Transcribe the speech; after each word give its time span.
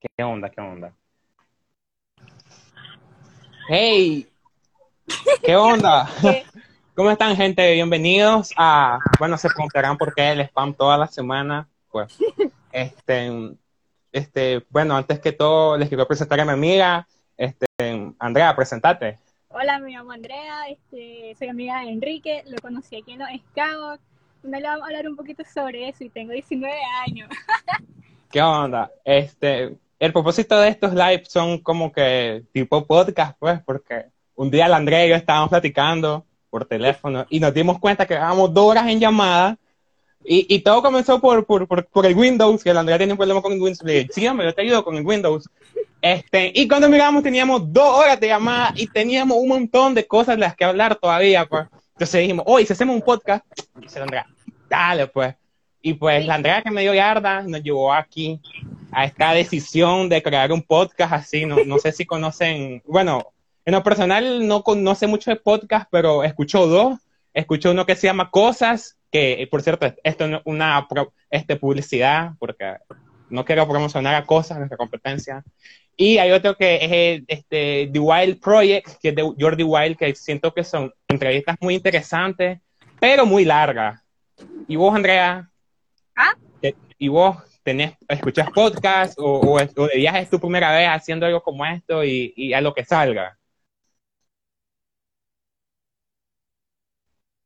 ¿Qué 0.00 0.22
onda? 0.22 0.50
¿Qué 0.50 0.60
onda? 0.60 0.92
Hey, 3.68 4.28
¿qué 5.42 5.56
onda? 5.56 6.08
¿Cómo 6.94 7.10
están, 7.10 7.34
gente? 7.34 7.72
Bienvenidos 7.72 8.52
a, 8.56 8.98
bueno, 9.18 9.38
se 9.38 9.48
preguntarán 9.48 9.96
por 9.96 10.14
qué 10.14 10.32
el 10.32 10.40
spam 10.40 10.74
toda 10.74 10.98
la 10.98 11.06
semana. 11.06 11.68
Pues, 11.90 12.14
este, 12.72 13.56
este, 14.12 14.66
bueno, 14.68 14.96
antes 14.96 15.18
que 15.18 15.32
todo, 15.32 15.78
les 15.78 15.88
quiero 15.88 16.06
presentar 16.06 16.40
a 16.40 16.44
mi 16.44 16.52
amiga, 16.52 17.06
este, 17.36 17.66
Andrea, 18.18 18.54
presentate. 18.54 19.18
Hola, 19.48 19.78
me 19.78 19.92
llamo 19.92 20.12
Andrea, 20.12 20.68
este, 20.68 21.34
soy 21.38 21.48
amiga 21.48 21.80
de 21.80 21.90
Enrique, 21.90 22.44
lo 22.46 22.58
conocí 22.58 22.96
aquí 22.96 23.12
en 23.12 23.20
los 23.20 23.28
Scouts. 23.50 24.02
Me 24.42 24.60
le 24.60 24.68
vamos 24.68 24.82
a 24.82 24.86
hablar 24.86 25.08
un 25.08 25.16
poquito 25.16 25.42
sobre 25.42 25.88
eso 25.88 26.04
y 26.04 26.10
tengo 26.10 26.32
19 26.32 26.74
años. 27.06 27.30
¿Qué 28.30 28.42
onda? 28.42 28.90
Este, 29.04 29.76
el 29.98 30.12
propósito 30.12 30.58
de 30.58 30.68
estos 30.68 30.92
lives 30.92 31.28
son 31.28 31.58
como 31.58 31.92
que 31.92 32.44
tipo 32.52 32.86
podcast, 32.86 33.36
pues, 33.38 33.60
porque 33.64 34.06
un 34.34 34.50
día 34.50 34.68
la 34.68 34.76
Andrea 34.76 35.06
y 35.06 35.10
yo 35.10 35.16
estábamos 35.16 35.50
platicando 35.50 36.26
por 36.50 36.66
teléfono 36.66 37.26
y 37.30 37.40
nos 37.40 37.54
dimos 37.54 37.78
cuenta 37.78 38.06
que 38.06 38.14
llevábamos 38.14 38.52
dos 38.52 38.70
horas 38.70 38.88
en 38.88 39.00
llamada 39.00 39.58
y, 40.24 40.54
y 40.54 40.58
todo 40.60 40.82
comenzó 40.82 41.20
por, 41.20 41.46
el 42.04 42.16
Windows, 42.16 42.62
que 42.62 42.74
la 42.74 42.80
Andrea 42.80 42.98
tiene 42.98 43.12
un 43.12 43.16
problema 43.16 43.40
con 43.40 43.52
el 43.52 43.60
Windows. 43.60 43.82
Le 43.84 43.92
dije, 43.92 44.08
sí, 44.12 44.26
hombre, 44.26 44.46
yo 44.46 44.54
te 44.54 44.62
ayudo 44.62 44.84
con 44.84 44.96
el 44.96 45.06
Windows. 45.06 45.48
Este, 46.02 46.52
y 46.54 46.68
cuando 46.68 46.88
miramos 46.88 47.22
teníamos 47.22 47.72
dos 47.72 47.98
horas 47.98 48.18
de 48.20 48.28
llamada 48.28 48.72
y 48.76 48.86
teníamos 48.88 49.38
un 49.38 49.48
montón 49.48 49.94
de 49.94 50.06
cosas 50.06 50.36
de 50.36 50.40
las 50.40 50.56
que 50.56 50.64
hablar 50.64 50.96
todavía, 50.96 51.46
pues. 51.46 51.66
Entonces 51.92 52.20
dijimos, 52.20 52.44
oye, 52.48 52.66
si 52.66 52.72
hacemos 52.72 52.96
un 52.96 53.02
podcast, 53.02 53.44
dice 53.76 53.98
la 53.98 54.04
Andrea, 54.04 54.26
dale, 54.68 55.06
pues. 55.06 55.34
Y 55.82 55.94
pues 55.94 56.26
la 56.26 56.34
Andrea 56.34 56.62
que 56.62 56.70
me 56.70 56.82
dio 56.82 56.94
yarda 56.94 57.42
nos 57.42 57.62
llevó 57.62 57.92
aquí 57.92 58.40
a 58.90 59.04
esta 59.04 59.32
decisión 59.32 60.08
de 60.08 60.22
crear 60.22 60.52
un 60.52 60.62
podcast 60.62 61.12
así. 61.12 61.46
No, 61.46 61.56
no 61.64 61.78
sé 61.78 61.92
si 61.92 62.04
conocen, 62.04 62.82
bueno, 62.86 63.32
en 63.64 63.72
lo 63.72 63.82
personal 63.82 64.46
no 64.46 64.62
conoce 64.62 65.06
mucho 65.06 65.30
de 65.30 65.36
podcast, 65.36 65.88
pero 65.90 66.22
escucho 66.22 66.66
dos. 66.66 66.98
Escucho 67.34 67.72
uno 67.72 67.84
que 67.84 67.96
se 67.96 68.06
llama 68.06 68.30
Cosas, 68.30 68.96
que 69.10 69.46
por 69.50 69.60
cierto, 69.60 69.92
esto 70.04 70.24
es 70.24 70.40
una 70.44 70.86
este, 71.30 71.56
publicidad, 71.56 72.30
porque 72.38 72.76
no 73.28 73.44
quiero 73.44 73.68
promocionar 73.68 74.14
a 74.14 74.24
Cosas, 74.24 74.56
nuestra 74.58 74.78
competencia. 74.78 75.44
Y 75.96 76.18
hay 76.18 76.30
otro 76.30 76.56
que 76.56 76.76
es 76.76 76.92
el, 76.92 77.24
este, 77.26 77.90
The 77.92 77.98
Wild 77.98 78.40
Project, 78.40 79.00
que 79.00 79.08
es 79.08 79.14
de 79.14 79.34
Jordi 79.38 79.64
Wild, 79.64 79.96
que 79.96 80.14
siento 80.14 80.54
que 80.54 80.62
son 80.62 80.92
entrevistas 81.08 81.56
muy 81.60 81.74
interesantes, 81.74 82.60
pero 83.00 83.26
muy 83.26 83.44
largas. 83.44 84.00
¿Y 84.68 84.76
vos, 84.76 84.94
Andrea? 84.94 85.50
¿Ah? 86.16 86.34
¿Y 86.98 87.08
vos 87.08 87.36
tenés, 87.62 87.92
escuchás 88.08 88.50
podcast 88.50 89.18
o, 89.18 89.38
o, 89.40 89.56
o, 89.56 89.86
de 89.86 89.96
viaje 89.96 90.20
es 90.20 90.30
tu 90.30 90.40
primera 90.40 90.72
vez 90.72 90.88
haciendo 90.88 91.26
algo 91.26 91.42
como 91.42 91.64
esto 91.66 92.02
y, 92.02 92.32
y 92.36 92.54
a 92.54 92.60
lo 92.62 92.72
que 92.72 92.84
salga? 92.84 93.38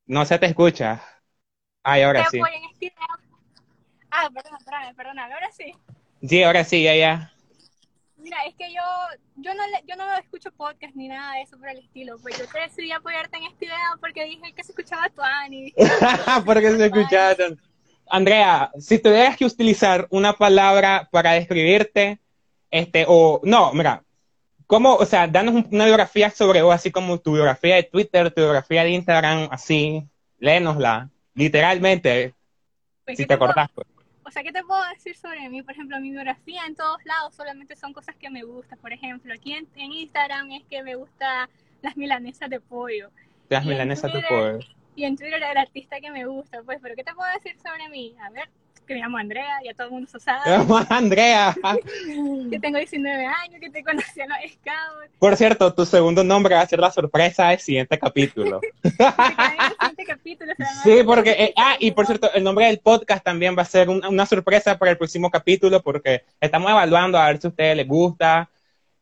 No 0.07 0.25
se 0.25 0.39
te 0.39 0.47
escucha. 0.47 1.03
Ay, 1.83 2.03
ahora 2.03 2.27
sí. 2.31 2.41
Este 2.73 2.95
ah, 4.11 4.29
perdón, 4.33 4.59
perdón, 4.65 4.95
perdón, 4.97 5.19
ahora 5.19 5.51
sí. 5.53 5.73
Sí, 6.23 6.43
ahora 6.43 6.65
sí, 6.65 6.83
ya, 6.83 6.95
ya. 6.95 7.33
Mira, 8.17 8.37
es 8.47 8.55
que 8.55 8.73
yo, 8.73 8.83
yo, 9.37 9.55
no, 9.55 9.63
yo 9.87 9.97
no 9.97 10.15
escucho 10.17 10.53
podcast 10.53 10.95
ni 10.95 11.09
nada 11.09 11.35
de 11.35 11.43
eso 11.43 11.59
por 11.59 11.69
el 11.71 11.79
estilo. 11.79 12.19
Pues 12.19 12.39
yo 12.39 12.47
te 12.47 12.61
decidí 12.61 12.93
apoyarte 12.93 13.39
en 13.39 13.45
este 13.45 13.67
video 13.67 13.79
porque 14.01 14.25
dije 14.25 14.53
que 14.53 14.63
se 14.63 14.73
escuchaba 14.73 15.09
tu 15.09 15.23
Ani. 15.23 15.73
porque 16.45 16.71
se 16.71 16.87
escuchaba. 16.87 17.37
Andrea, 18.11 18.71
si 18.79 18.99
tuvieras 18.99 19.37
que 19.37 19.45
utilizar 19.45 20.07
una 20.11 20.33
palabra 20.33 21.09
para 21.13 21.33
describirte, 21.33 22.19
este, 22.71 23.05
o 23.09 23.41
no, 23.45 23.73
mira, 23.73 24.03
¿cómo, 24.67 24.95
o 24.97 25.07
sea, 25.07 25.27
danos 25.27 25.65
una 25.71 25.85
biografía 25.87 26.31
sobre 26.31 26.63
vos, 26.63 26.75
así 26.75 26.91
como 26.91 27.19
tu 27.19 27.33
biografía 27.35 27.77
de 27.77 27.85
Twitter, 27.85 28.31
tu 28.33 28.41
biografía 28.43 28.83
de 28.85 28.91
Instagram, 28.91 29.49
así, 29.51 30.05
léenosla, 30.39 31.09
literalmente, 31.35 32.35
Pues, 33.05 33.17
si 33.17 33.25
¿qué 33.25 33.29
te 33.29 33.35
acordás. 33.35 33.71
pues. 33.75 33.87
O 34.25 34.31
sea, 34.33 34.43
¿qué 34.45 34.53
te 34.53 34.63
puedo 34.63 34.81
decir 34.95 35.17
sobre 35.17 35.49
mí? 35.49 35.63
Por 35.63 35.73
ejemplo, 35.73 35.99
mi 35.99 36.11
biografía 36.11 36.63
en 36.67 36.77
todos 36.77 37.05
lados 37.05 37.35
solamente 37.35 37.75
son 37.75 37.93
cosas 37.93 38.15
que 38.15 38.31
me 38.31 38.45
gustan. 38.45 38.79
Por 38.79 38.93
ejemplo, 38.93 39.35
aquí 39.35 39.55
en, 39.55 39.67
en 39.75 39.93
Instagram 39.93 40.53
es 40.53 40.63
que 40.71 40.85
me 40.85 40.95
gusta 40.95 41.49
las 41.83 41.97
milanesas 41.97 42.49
de 42.49 42.61
pollo. 42.61 43.11
Te 43.49 43.57
das 43.57 43.65
Y 43.65 43.69
en 43.69 43.73
milanesa 43.73 44.07
tu 44.07 44.13
Twitter- 44.13 44.29
poder. 44.29 44.67
Y 44.97 45.05
en 45.05 45.17
Twitter 45.17 45.43
el 45.43 45.57
artista 45.57 46.01
que 46.01 46.11
me 46.11 46.27
gusta, 46.27 46.63
pues, 46.65 46.79
pero 46.83 46.95
¿qué 46.95 47.05
te 47.05 47.15
puedo 47.15 47.31
decir 47.33 47.57
sobre 47.63 47.89
mí? 47.89 48.15
A 48.21 48.31
ver, 48.31 48.49
que 48.87 48.95
me 48.95 49.01
llamo 49.01 49.19
Andrea, 49.19 49.59
ya 49.65 49.73
todo 49.73 49.87
el 49.87 49.93
mundo 49.93 50.11
lo 50.13 50.19
sabe, 50.21 50.41
Andrea. 50.91 51.55
que 52.51 52.59
tengo 52.59 52.77
19 52.79 53.25
años, 53.25 53.61
que 53.61 53.71
te 53.71 53.85
conocí 53.85 54.21
en 54.21 54.29
los 54.29 54.39
Scouts, 54.53 55.17
Por 55.19 55.37
cierto, 55.37 55.73
tu 55.73 55.87
segundo 55.87 56.25
nombre 56.25 56.57
va 56.57 56.63
a 56.63 56.67
ser 56.67 56.81
la 56.81 56.91
sorpresa 56.91 57.49
del 57.49 57.61
siguiente 57.61 57.99
capítulo. 57.99 58.61
el 58.83 58.91
siguiente 58.91 60.05
capítulo 60.07 60.53
se 60.57 60.65
Sí, 60.99 61.03
porque, 61.05 61.31
eh, 61.31 61.55
ah, 61.57 61.77
y 61.79 61.93
por 61.93 62.07
cierto, 62.07 62.33
el 62.35 62.43
nombre 62.43 62.67
del 62.67 62.81
podcast 62.81 63.25
también 63.25 63.57
va 63.57 63.63
a 63.63 63.67
ser 63.67 63.89
un- 63.89 64.05
una 64.05 64.27
sorpresa 64.27 64.77
para 64.77 64.91
el 64.91 64.99
próximo 64.99 65.31
capítulo 65.31 65.81
porque 65.83 66.25
estamos 66.41 66.69
evaluando 66.71 67.17
a 67.17 67.29
ver 67.29 67.41
si 67.41 67.47
a 67.47 67.51
ustedes 67.51 67.77
les 67.77 67.87
gusta. 67.87 68.51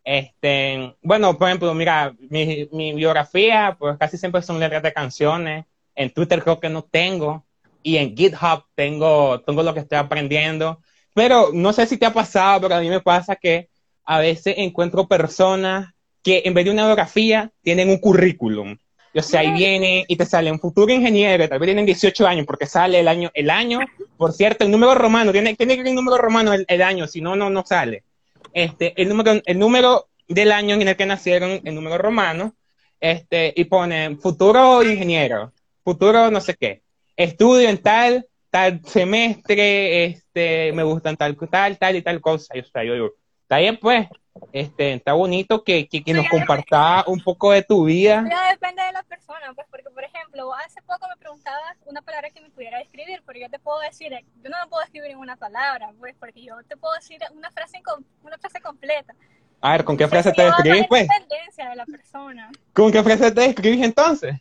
Este, 0.05 0.97
bueno, 1.03 1.37
por 1.37 1.49
ejemplo, 1.49 1.73
mira, 1.75 2.15
mi, 2.31 2.69
mi 2.73 2.93
biografía, 2.95 3.77
pues 3.79 3.97
casi 3.99 4.17
siempre 4.19 4.43
son 4.43 4.59
letras 4.61 4.83
de 4.83 4.93
canciones. 4.93 5.65
En 5.99 6.11
Twitter 6.11 6.43
creo 6.43 6.61
que 6.61 6.69
no 6.69 6.83
tengo. 6.83 7.45
Y 7.83 7.97
en 7.97 8.17
GitHub 8.17 8.65
tengo, 8.75 9.41
tengo 9.41 9.63
lo 9.63 9.75
que 9.75 9.81
estoy 9.81 9.99
aprendiendo. 9.99 10.81
Pero 11.15 11.51
no 11.53 11.73
sé 11.73 11.87
si 11.87 11.97
te 11.97 12.07
ha 12.07 12.13
pasado, 12.13 12.63
pero 12.63 12.77
a 12.77 12.81
mí 12.81 12.89
me 12.89 13.01
pasa 13.01 13.37
que 13.37 13.69
a 14.05 14.19
veces 14.21 14.55
encuentro 14.57 15.09
personas 15.09 15.93
que 16.23 16.43
en 16.45 16.55
vez 16.55 16.65
de 16.65 16.71
una 16.71 16.87
biografía 16.87 17.51
tienen 17.63 17.91
un 17.91 17.99
currículum. 17.99 18.77
O 19.15 19.23
sea, 19.23 19.41
ahí 19.41 19.53
viene 19.53 20.05
y 20.07 20.17
te 20.17 20.25
sale 20.25 20.53
un 20.53 20.61
futuro 20.61 20.93
ingeniero, 20.93 21.49
tal 21.49 21.59
vez 21.59 21.67
tienen 21.67 21.87
18 21.87 22.27
años, 22.27 22.47
porque 22.47 22.67
sale 22.67 23.01
el 23.01 23.09
año, 23.09 23.31
el 23.35 23.51
año, 23.51 23.81
por 24.17 24.33
cierto, 24.33 24.65
el 24.65 24.71
número 24.71 24.95
romano, 24.95 25.33
tiene, 25.33 25.57
tiene 25.57 25.75
que 25.75 25.81
ir 25.81 25.89
el 25.89 25.95
número 25.95 26.19
romano 26.19 26.53
el, 26.53 26.65
el 26.69 26.83
año, 26.83 27.07
si 27.07 27.21
no, 27.21 27.35
no, 27.35 27.51
no 27.51 27.65
sale. 27.67 28.05
Este, 28.53 28.93
el 29.01 29.09
número, 29.09 29.41
el 29.45 29.59
número 29.59 30.09
del 30.29 30.53
año 30.53 30.75
en 30.75 30.87
el 30.87 30.97
que 30.97 31.07
nacieron, 31.07 31.61
el 31.65 31.75
número 31.75 31.99
romano, 31.99 32.55
este, 33.01 33.53
y 33.57 33.65
ponen 33.65 34.21
futuro 34.21 34.83
ingeniero, 34.83 35.53
futuro 35.89 36.31
no 36.31 36.41
sé 36.43 36.55
qué, 36.55 36.83
estudio 37.17 37.67
en 37.67 37.79
tal, 37.79 38.29
tal 38.51 38.83
semestre, 38.85 40.05
este, 40.05 40.71
me 40.75 40.83
gustan 40.83 41.17
tal, 41.17 41.35
tal, 41.51 41.79
tal 41.79 41.97
y 41.97 42.03
tal 42.03 42.21
cosa. 42.21 42.55
Y, 42.55 42.61
o 42.61 42.65
sea, 42.65 42.85
yo 42.85 42.93
digo, 42.93 43.13
está 43.41 43.57
bien 43.57 43.79
pues, 43.79 44.07
este, 44.53 44.93
está 44.93 45.15
bonito 45.15 45.65
que, 45.65 45.89
que, 45.89 46.05
que 46.05 46.13
nos 46.13 46.29
compartas 46.29 47.07
un 47.07 47.21
poco 47.21 47.53
de 47.53 47.63
tu 47.63 47.87
vida. 47.87 48.23
Depende 48.51 48.83
de 48.83 48.93
la 48.93 49.03
persona, 49.03 49.55
pues, 49.55 49.67
porque, 49.71 49.89
por 49.89 50.05
ejemplo, 50.05 50.53
hace 50.57 50.83
poco 50.83 51.09
me 51.09 51.17
preguntabas 51.17 51.79
una 51.87 52.03
palabra 52.03 52.29
que 52.29 52.43
me 52.43 52.51
pudiera 52.51 52.79
describir, 52.79 53.23
porque 53.25 53.41
yo 53.41 53.49
te 53.49 53.59
puedo 53.59 53.81
decir, 53.81 54.13
yo 54.13 54.51
no 54.51 54.57
me 54.63 54.69
puedo 54.69 54.83
describir 54.83 55.13
en 55.13 55.19
una 55.19 55.37
palabra, 55.37 55.91
pues, 55.99 56.15
porque 56.21 56.43
yo 56.43 56.55
te 56.69 56.77
puedo 56.77 56.93
decir 56.97 57.19
una 57.35 57.51
frase, 57.51 57.81
una 58.23 58.37
frase 58.37 58.61
completa. 58.61 59.15
A 59.63 59.73
ver, 59.73 59.85
¿con 59.85 59.97
qué 59.97 60.07
frase 60.07 60.33
te 60.33 60.45
describís, 60.45 60.87
pues? 60.87 61.09
la 61.57 61.71
de 61.71 61.77
la 61.77 61.87
persona. 61.87 62.51
¿Con 62.75 62.93
qué 62.93 63.03
frase 63.03 63.33
te 63.33 63.41
describís 63.41 63.83
entonces? 63.83 64.37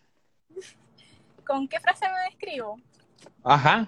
¿Con 1.47 1.67
qué 1.67 1.79
frase 1.79 2.05
me 2.09 2.29
describo? 2.29 2.77
Ajá. 3.43 3.87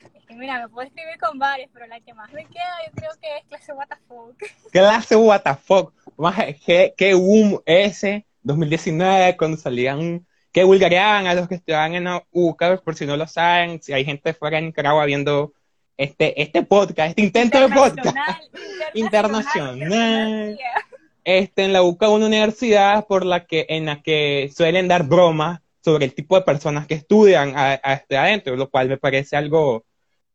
Es 0.00 0.26
que 0.26 0.34
mira, 0.34 0.60
me 0.60 0.68
puedo 0.68 0.86
escribir 0.86 1.18
con 1.20 1.38
varias, 1.38 1.70
pero 1.72 1.86
la 1.86 2.00
que 2.00 2.12
más 2.12 2.32
me 2.32 2.44
queda 2.46 2.74
yo 2.86 2.92
creo 2.96 3.10
que 3.20 3.36
es 3.38 3.44
clase 3.46 3.72
fuck. 4.08 4.36
Clase 4.72 5.16
fuck. 5.64 5.94
Maje, 6.16 6.58
qué, 6.66 6.94
qué 6.96 7.14
boom 7.14 7.62
ese 7.64 8.26
2019 8.42 9.36
cuando 9.36 9.56
salían, 9.56 10.26
que 10.52 10.64
vulgareaban 10.64 11.26
a 11.26 11.34
los 11.34 11.48
que 11.48 11.56
estudiaban 11.56 11.94
en 11.94 12.04
la 12.04 12.24
UCA, 12.32 12.78
por 12.78 12.96
si 12.96 13.06
no 13.06 13.16
lo 13.16 13.26
saben, 13.26 13.80
si 13.82 13.92
hay 13.92 14.04
gente 14.04 14.34
fuera 14.34 14.56
de 14.56 14.66
Nicaragua 14.66 15.04
viendo 15.04 15.52
este, 15.96 16.40
este 16.40 16.62
podcast, 16.62 17.10
este 17.10 17.22
intento 17.22 17.60
de 17.60 17.68
podcast. 17.68 18.16
Internacional. 18.94 19.78
Internacional. 19.84 20.58
este, 21.24 21.64
en 21.64 21.72
la 21.72 21.82
UCA 21.82 22.08
una 22.08 22.26
universidad 22.26 23.06
por 23.06 23.24
la 23.24 23.46
que, 23.46 23.66
en 23.68 23.86
la 23.86 24.02
que 24.02 24.50
suelen 24.54 24.88
dar 24.88 25.04
bromas 25.04 25.60
sobre 25.86 26.04
el 26.04 26.14
tipo 26.14 26.34
de 26.34 26.42
personas 26.42 26.84
que 26.88 26.94
estudian 26.94 27.56
a, 27.56 27.80
a 27.80 27.92
este 27.94 28.16
adentro, 28.18 28.56
lo 28.56 28.68
cual 28.68 28.88
me 28.88 28.96
parece 28.98 29.36
algo 29.36 29.84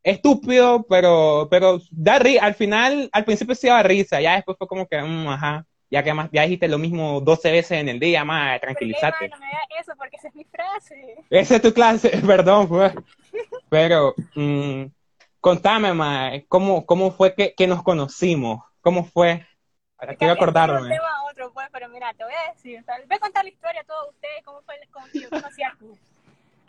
estúpido, 0.01 0.85
pero, 0.87 1.49
pero 1.51 1.81
da 1.91 2.19
ri 2.19 2.37
al 2.37 2.55
final, 2.55 3.09
al 3.11 3.25
principio 3.25 3.53
sí 3.53 3.67
daba 3.67 3.83
risa, 3.83 4.21
ya 4.21 4.35
después 4.35 4.57
fue 4.57 4.65
como 4.65 4.87
que, 4.87 5.01
mm, 5.01 5.27
ajá, 5.27 5.65
ya 5.89 6.01
que 6.03 6.13
más, 6.13 6.29
ya 6.31 6.43
dijiste 6.43 6.69
lo 6.69 6.77
mismo 6.77 7.19
12 7.19 7.51
veces 7.51 7.79
en 7.81 7.89
el 7.89 7.99
día, 7.99 8.23
más, 8.23 8.61
tranquilízate. 8.61 9.27
No 9.27 9.37
me 9.39 9.45
hagas 9.47 9.67
eso 9.81 9.91
porque 9.97 10.15
esa 10.15 10.29
es 10.29 10.35
mi 10.35 10.45
frase. 10.45 11.15
Esa 11.29 11.55
es 11.57 11.61
tu 11.61 11.73
clase, 11.73 12.09
perdón, 12.25 12.69
pues. 12.69 12.93
Pero, 13.69 14.15
mm, 14.35 14.85
contame, 15.41 15.93
ma, 15.93 16.31
¿cómo, 16.47 16.85
cómo 16.85 17.11
fue 17.11 17.35
que, 17.35 17.53
que 17.53 17.67
nos 17.67 17.83
conocimos? 17.83 18.63
¿Cómo 18.79 19.03
fue? 19.03 19.45
Quiero 19.99 20.15
Es 20.15 20.21
un 20.21 20.29
acordarme. 20.31 20.89
tema 20.89 20.89
pues, 20.91 21.10
pero 21.81 21.93
mira, 21.93 22.13
te 22.13 22.23
voy 22.23 22.33
a 22.33 22.53
decir, 22.53 22.83
les 22.99 23.07
voy 23.07 23.17
a 23.17 23.19
contar 23.19 23.43
la 23.43 23.49
historia 23.49 23.81
a 23.81 23.83
todos 23.83 24.09
ustedes, 24.09 24.43
cómo 24.45 24.61
fue 24.61 24.75
cómo 24.91 25.07
yo 25.13 25.27
conocí 25.31 25.63
a 25.63 25.73
Cups. 25.79 25.99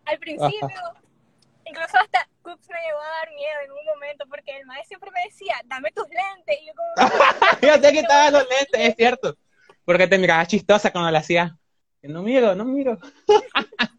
Al 0.06 0.18
principio, 0.18 0.80
incluso 1.66 1.98
hasta 1.98 2.26
Cups 2.40 2.66
me 2.70 2.80
llegó 2.80 2.98
a 2.98 3.08
dar 3.18 3.30
miedo 3.34 3.60
en 3.62 3.72
un 3.72 3.84
momento, 3.84 4.24
porque 4.26 4.56
el 4.56 4.64
maestro 4.64 4.88
siempre 4.88 5.10
me 5.10 5.24
decía, 5.24 5.54
dame 5.66 5.90
tus 5.90 6.06
lentes, 6.08 6.58
y 6.62 6.66
yo 6.66 6.72
como, 6.74 7.58
yo 7.60 7.78
te 7.78 7.92
quitaba 7.92 8.30
los 8.30 8.48
lentes, 8.48 8.80
es 8.80 8.96
cierto. 8.96 9.36
Porque 9.84 10.06
te 10.06 10.16
miraba 10.16 10.46
chistosa 10.46 10.90
cuando 10.90 11.10
la 11.10 11.18
hacía. 11.18 11.58
No 12.00 12.22
miro, 12.22 12.54
no 12.54 12.64
miro. 12.64 12.96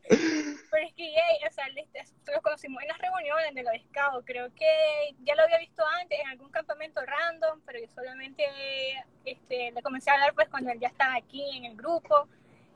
Que, 1.11 1.47
o 1.47 1.51
sea, 1.51 1.65
lo 2.33 2.41
conocimos 2.41 2.81
en 2.81 2.87
las 2.87 2.97
reuniones 2.97 3.53
de 3.53 3.63
los 3.63 3.73
scouts. 3.89 4.25
Creo 4.25 4.53
que 4.55 5.15
ya 5.23 5.35
lo 5.35 5.43
había 5.43 5.57
visto 5.57 5.83
antes 6.01 6.17
en 6.19 6.27
algún 6.27 6.49
campamento 6.49 7.01
random, 7.05 7.59
pero 7.65 7.79
yo 7.79 7.87
solamente 7.93 8.45
este, 9.25 9.71
le 9.71 9.81
comencé 9.81 10.11
a 10.11 10.13
hablar 10.13 10.33
pues 10.33 10.47
cuando 10.47 10.71
él 10.71 10.79
ya 10.79 10.87
estaba 10.87 11.15
aquí 11.15 11.43
en 11.57 11.65
el 11.65 11.75
grupo 11.75 12.27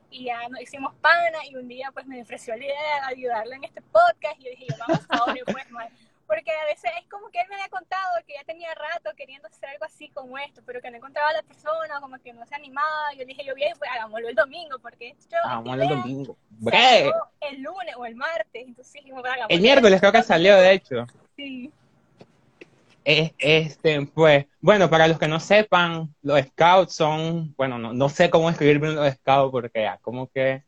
y 0.09 0.25
ya 0.25 0.47
nos 0.49 0.61
hicimos 0.61 0.93
pana 0.95 1.45
y 1.49 1.55
un 1.55 1.67
día 1.67 1.89
pues 1.93 2.05
me 2.05 2.21
ofreció 2.21 2.55
la 2.55 2.65
idea 2.65 2.95
de 3.07 3.15
ayudarle 3.15 3.55
en 3.55 3.63
este 3.63 3.81
podcast 3.81 4.39
y 4.39 4.43
yo 4.43 4.49
dije, 4.51 4.67
vamos 4.77 5.05
a 5.09 5.51
pues, 5.53 5.71
mal 5.71 5.89
porque 6.27 6.51
a 6.51 6.65
veces 6.65 6.91
es 7.01 7.09
como 7.09 7.29
que 7.29 7.39
él 7.39 7.47
me 7.49 7.55
había 7.55 7.69
contado 7.69 8.03
que 8.27 8.33
ya 8.33 8.43
tenía 8.43 8.73
rato 8.75 9.11
queriendo 9.15 9.47
hacer 9.47 9.69
algo 9.69 9.85
así 9.85 10.09
como 10.09 10.37
esto, 10.37 10.61
pero 10.65 10.81
que 10.81 10.91
no 10.91 10.97
encontraba 10.97 11.29
a 11.29 11.33
la 11.33 11.43
persona, 11.43 12.01
como 12.01 12.19
que 12.19 12.33
no 12.33 12.45
se 12.45 12.53
animaba. 12.53 13.13
Yo 13.13 13.19
le 13.19 13.27
dije, 13.27 13.45
yo 13.45 13.55
bien, 13.55 13.73
pues 13.79 13.89
hagámoslo 13.89 14.27
el 14.27 14.35
domingo, 14.35 14.77
porque 14.79 15.15
yo. 15.31 15.37
Hagámoslo 15.45 15.83
el 15.83 15.89
domingo. 15.89 16.37
El 17.39 17.61
lunes 17.61 17.95
o 17.95 18.05
el 18.05 18.15
martes, 18.15 18.67
entonces 18.67 18.93
dijimos, 18.93 19.23
hagámoslo. 19.23 19.47
El 19.55 19.61
miércoles 19.61 19.99
creo 20.01 20.11
que 20.11 20.23
salió, 20.23 20.57
de 20.57 20.73
hecho. 20.73 21.05
Sí. 21.37 21.71
Este, 23.05 24.05
pues, 24.07 24.47
bueno, 24.59 24.89
para 24.89 25.07
los 25.07 25.17
que 25.17 25.29
no 25.29 25.39
sepan, 25.39 26.13
los 26.21 26.41
scouts 26.41 26.93
son, 26.93 27.55
bueno, 27.55 27.79
no, 27.79 27.93
no 27.93 28.09
sé 28.09 28.29
cómo 28.29 28.49
escribir 28.49 28.79
bien 28.79 28.95
los 28.95 29.13
scouts 29.13 29.49
porque 29.49 29.83
ya, 29.83 29.97
como 29.99 30.27
que, 30.27 30.65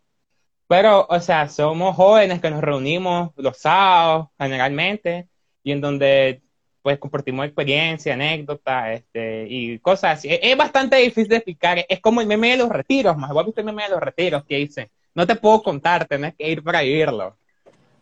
pero, 0.69 1.05
o 1.09 1.19
sea, 1.19 1.50
somos 1.50 1.97
jóvenes 1.97 2.39
que 2.39 2.50
nos 2.50 2.62
reunimos 2.62 3.31
los 3.35 3.57
sábados 3.57 4.27
generalmente 4.38 5.27
y 5.63 5.71
en 5.71 5.81
donde 5.81 6.41
pues 6.81 6.97
compartimos 6.97 7.45
experiencia, 7.45 8.13
anécdotas, 8.13 9.00
este, 9.00 9.45
y 9.50 9.79
cosas 9.79 10.17
así. 10.17 10.29
Es, 10.31 10.57
bastante 10.57 10.95
difícil 10.97 11.27
de 11.27 11.35
explicar, 11.38 11.85
es 11.88 12.00
como 12.00 12.21
el 12.21 12.27
meme 12.27 12.51
de 12.51 12.57
los 12.57 12.69
retiros, 12.69 13.17
más 13.17 13.31
vos 13.31 13.45
viste 13.45 13.61
el 13.61 13.65
meme 13.65 13.83
de 13.83 13.89
los 13.89 14.00
retiros 14.00 14.45
que 14.45 14.57
dice, 14.57 14.89
no 15.13 15.27
te 15.27 15.35
puedo 15.35 15.61
contar, 15.61 16.07
tenés 16.07 16.35
que 16.35 16.50
ir 16.50 16.63
para 16.63 16.81
vivirlo. 16.81 17.38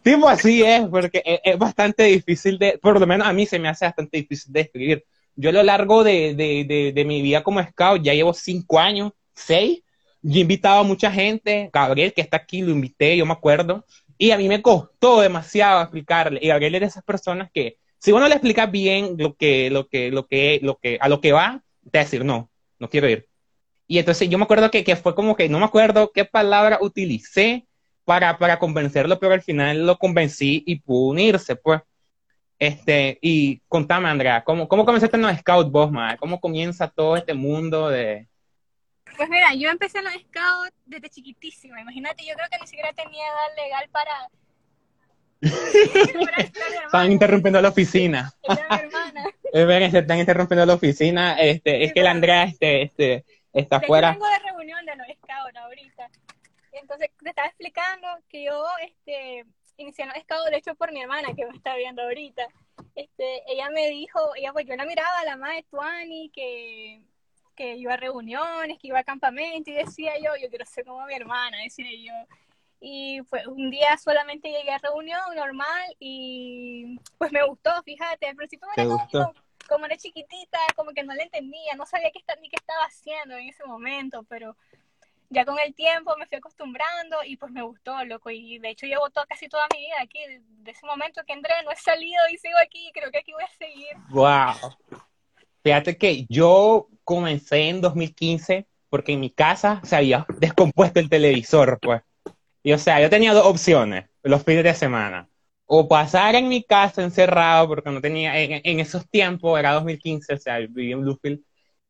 Tipo 0.04 0.30
así 0.30 0.63
es, 0.63 0.88
porque 0.88 1.21
es, 1.44 1.57
bastante 1.57 2.04
difícil 2.04 2.57
de, 2.57 2.77
por 2.77 3.00
lo 3.00 3.07
menos 3.07 3.27
a 3.27 3.33
mí 3.33 3.45
se 3.45 3.60
me 3.60 3.68
hace 3.68 3.86
bastante 3.86 4.18
difícil 4.18 4.53
de 4.53 4.62
escribir. 4.62 5.06
Yo 5.36 5.50
a 5.50 5.53
lo 5.53 5.63
largo 5.63 6.03
de, 6.03 6.33
de, 6.36 6.63
de, 6.63 6.92
de 6.94 7.06
mi 7.06 7.21
vida 7.21 7.44
como 7.44 7.62
scout, 7.62 8.01
ya 8.01 8.13
llevo 8.13 8.33
cinco 8.33 8.80
años, 8.80 9.12
seis, 9.33 9.83
yo 10.21 10.39
he 10.39 10.42
invitado 10.42 10.80
a 10.80 10.83
mucha 10.83 11.12
gente, 11.12 11.69
Gabriel 11.71 12.13
que 12.13 12.21
está 12.21 12.38
aquí, 12.38 12.62
lo 12.62 12.71
invité, 12.71 13.15
yo 13.18 13.25
me 13.25 13.33
acuerdo, 13.33 13.86
y 14.18 14.31
a 14.31 14.38
mí 14.38 14.48
me 14.48 14.62
costó 14.62 15.22
demasiado 15.22 15.81
explicarle. 15.81 16.40
Y 16.42 16.48
Gabriel 16.48 16.75
es 16.75 16.81
de 16.81 16.88
esas 16.88 17.04
personas 17.04 17.50
que, 17.54 17.78
si 18.00 18.12
uno 18.12 18.28
le 18.28 18.36
explica 18.36 18.66
bien 18.66 19.16
lo 19.18 19.36
que, 19.36 19.69
lo 19.69 19.88
que, 19.88 20.12
lo 20.12 20.28
que, 20.28 20.60
lo 20.62 20.78
que, 20.78 20.98
a 21.00 21.10
lo 21.10 21.22
que 21.22 21.31
va, 21.31 21.64
te 21.92 21.98
va 21.98 22.02
a 22.02 22.06
decir, 22.06 22.25
no, 22.25 22.50
no 22.80 22.90
quiero 22.90 23.10
ir. 23.10 23.28
Y 23.88 24.00
entonces 24.00 24.30
yo 24.30 24.38
me 24.38 24.44
acuerdo 24.44 24.69
que, 24.69 24.84
que 24.84 24.96
fue 24.96 25.16
como 25.16 25.36
que, 25.36 25.50
no 25.50 25.60
me 25.60 25.66
acuerdo 25.66 26.12
qué 26.14 26.25
palabra 26.25 26.80
utilicé 26.81 27.68
para, 28.06 28.38
para 28.38 28.60
convencerlo, 28.60 29.19
pero 29.19 29.34
al 29.34 29.42
final 29.42 29.86
lo 29.86 29.98
convencí 29.98 30.63
y 30.66 30.80
pudo 30.80 31.12
unirse, 31.12 31.56
pues. 31.56 31.81
Este, 32.60 33.20
y 33.22 33.60
contame, 33.68 34.10
Andrea, 34.10 34.44
¿cómo, 34.44 34.68
cómo 34.68 34.84
comenzaste 34.84 35.16
en 35.16 35.22
los 35.24 35.38
Scout 35.38 35.72
vos, 35.72 35.92
madre? 35.92 36.18
¿Cómo 36.18 36.40
comienza 36.40 36.88
todo 36.88 37.16
este 37.16 37.36
mundo 37.36 37.90
de, 37.90 38.28
pues 39.15 39.30
mira, 39.30 39.54
yo 39.56 39.69
empecé 39.69 40.00
en 40.00 40.06
los 40.06 40.13
scouts 40.13 40.74
desde 40.86 41.09
chiquitísima. 41.09 41.81
Imagínate, 41.81 42.25
yo 42.25 42.33
creo 42.36 42.48
que 42.51 42.59
ni 42.59 42.68
siquiera 42.68 42.92
tenía 42.94 43.25
edad 43.25 43.63
legal 43.63 43.89
para. 43.92 44.30
Están 46.86 47.12
interrumpiendo 47.12 47.62
la 47.62 47.69
oficina. 47.69 48.33
Es 49.54 49.92
se 49.92 50.00
están 50.00 50.19
interrumpiendo 50.19 50.65
la 50.65 50.74
oficina. 50.74 51.33
Este, 51.39 51.83
es 51.83 51.94
que 51.94 52.01
la 52.01 52.12
Andrea 52.12 52.44
este, 52.44 52.81
este, 52.81 53.25
está 53.54 53.77
afuera. 53.77 54.13
Yo 54.13 54.19
vengo 54.19 54.31
de 54.31 54.50
reunión 54.50 54.86
de 54.86 54.95
los 54.95 55.07
scouts 55.07 55.57
ahorita. 55.57 56.10
Entonces 56.74 57.10
te 57.21 57.30
estaba 57.30 57.48
explicando 57.48 58.07
que 58.30 58.45
yo 58.45 58.65
este, 58.81 59.45
inicié 59.77 60.03
en 60.06 60.10
los 60.10 60.24
scouts, 60.24 60.50
de 60.50 60.57
hecho, 60.57 60.75
por 60.75 60.92
mi 60.92 61.01
hermana 61.01 61.30
que 61.36 61.45
me 61.45 61.56
está 61.56 61.75
viendo 61.75 62.01
ahorita. 62.01 62.48
Este, 62.95 63.44
ella 63.48 63.69
me 63.69 63.89
dijo, 63.89 64.19
ella 64.36 64.53
pues 64.53 64.65
yo 64.65 64.75
la 64.75 64.86
miraba, 64.86 65.24
la 65.24 65.38
madre 65.38 65.65
Tuani, 65.69 66.31
que 66.33 67.01
que 67.57 67.75
iba 67.75 67.94
a 67.94 67.98
reuniones, 67.98 68.77
que 68.80 68.88
iba 68.88 69.00
a 69.00 69.04
campamento 69.04 69.69
y 69.71 69.74
decía 69.74 70.13
yo, 70.18 70.31
yo 70.42 70.48
quiero 70.50 70.65
ser 70.65 70.86
como 70.86 71.06
mi 71.06 71.13
hermana, 71.15 71.57
decía 71.63 71.89
yo. 71.92 72.13
Y 72.80 73.19
fue 73.27 73.45
un 73.48 73.71
día 73.71 73.98
solamente 73.98 74.50
llegué 74.50 74.71
a 74.71 74.77
reunión 74.77 75.36
normal 75.36 75.95
y 76.00 77.00
pues 77.18 77.31
me 77.31 77.44
gustó, 77.44 77.71
fíjate, 77.83 78.27
al 78.27 78.36
principio 78.36 78.68
me 78.68 78.83
era 78.83 79.33
como, 79.68 79.86
era 79.86 79.98
chiquitita, 79.98 80.59
como 80.75 80.92
que 80.92 81.04
no 81.04 81.13
le 81.13 81.24
entendía, 81.24 81.74
no 81.75 81.86
sabía 81.86 82.12
qué 82.12 82.21
ni 82.39 82.50
qué 82.50 82.56
estaba 82.56 82.86
haciendo 82.86 83.36
en 83.36 83.50
ese 83.50 83.65
momento, 83.65 84.24
pero 84.30 84.56
ya 85.30 85.44
con 85.44 85.60
el 85.60 85.74
tiempo 85.74 86.15
me 86.18 86.25
fui 86.25 86.38
acostumbrando 86.38 87.18
y 87.25 87.36
pues 87.36 87.51
me 87.51 87.62
gustó, 87.62 88.06
loco. 88.06 88.30
Y 88.30 88.60
de 88.60 88.69
hecho 88.69 88.86
llevo 88.86 89.10
todo, 89.10 89.25
casi 89.27 89.50
toda 89.50 89.68
mi 89.74 89.80
vida 89.80 89.95
aquí, 90.01 90.19
de 90.48 90.71
ese 90.71 90.86
momento 90.86 91.21
que 91.25 91.33
entré, 91.33 91.53
no 91.65 91.71
he 91.71 91.75
salido 91.75 92.21
y 92.31 92.38
sigo 92.38 92.57
aquí, 92.63 92.92
creo 92.94 93.12
que 93.12 93.18
aquí 93.18 93.33
voy 93.33 93.44
a 93.44 93.57
seguir. 93.57 93.98
¡Wow! 94.10 95.01
Fíjate 95.68 95.98
que 95.98 96.25
yo 96.30 96.88
comencé 97.04 97.68
en 97.68 97.81
2015 97.81 98.68
porque 98.88 99.12
en 99.12 99.19
mi 99.19 99.30
casa 99.30 99.81
se 99.84 99.98
había 99.98 100.25
descompuesto 100.40 101.02
el 101.02 101.10
televisor, 101.10 101.78
pues. 101.81 102.04
Y 102.64 102.72
o 102.72 102.78
sea, 102.78 103.02
yo 103.02 103.10
tenía 103.10 103.34
dos 103.34 103.46
opciones 103.46 104.06
los 104.24 104.46
fines 104.46 104.64
de 104.64 104.74
semana. 104.74 105.28
O 105.66 105.90
pasar 105.90 106.36
en 106.36 106.48
mi 106.48 106.64
casa 106.64 107.04
encerrado, 107.04 107.68
porque 107.68 107.92
no 107.92 108.00
tenía, 108.00 108.40
en, 108.40 108.80
esos 108.80 109.10
tiempos, 109.10 109.60
era 109.60 109.74
2015, 109.74 110.36
o 110.36 110.38
sea, 110.38 110.60
vivía 110.60 110.96
en 110.96 111.02
Bluefield, 111.02 111.42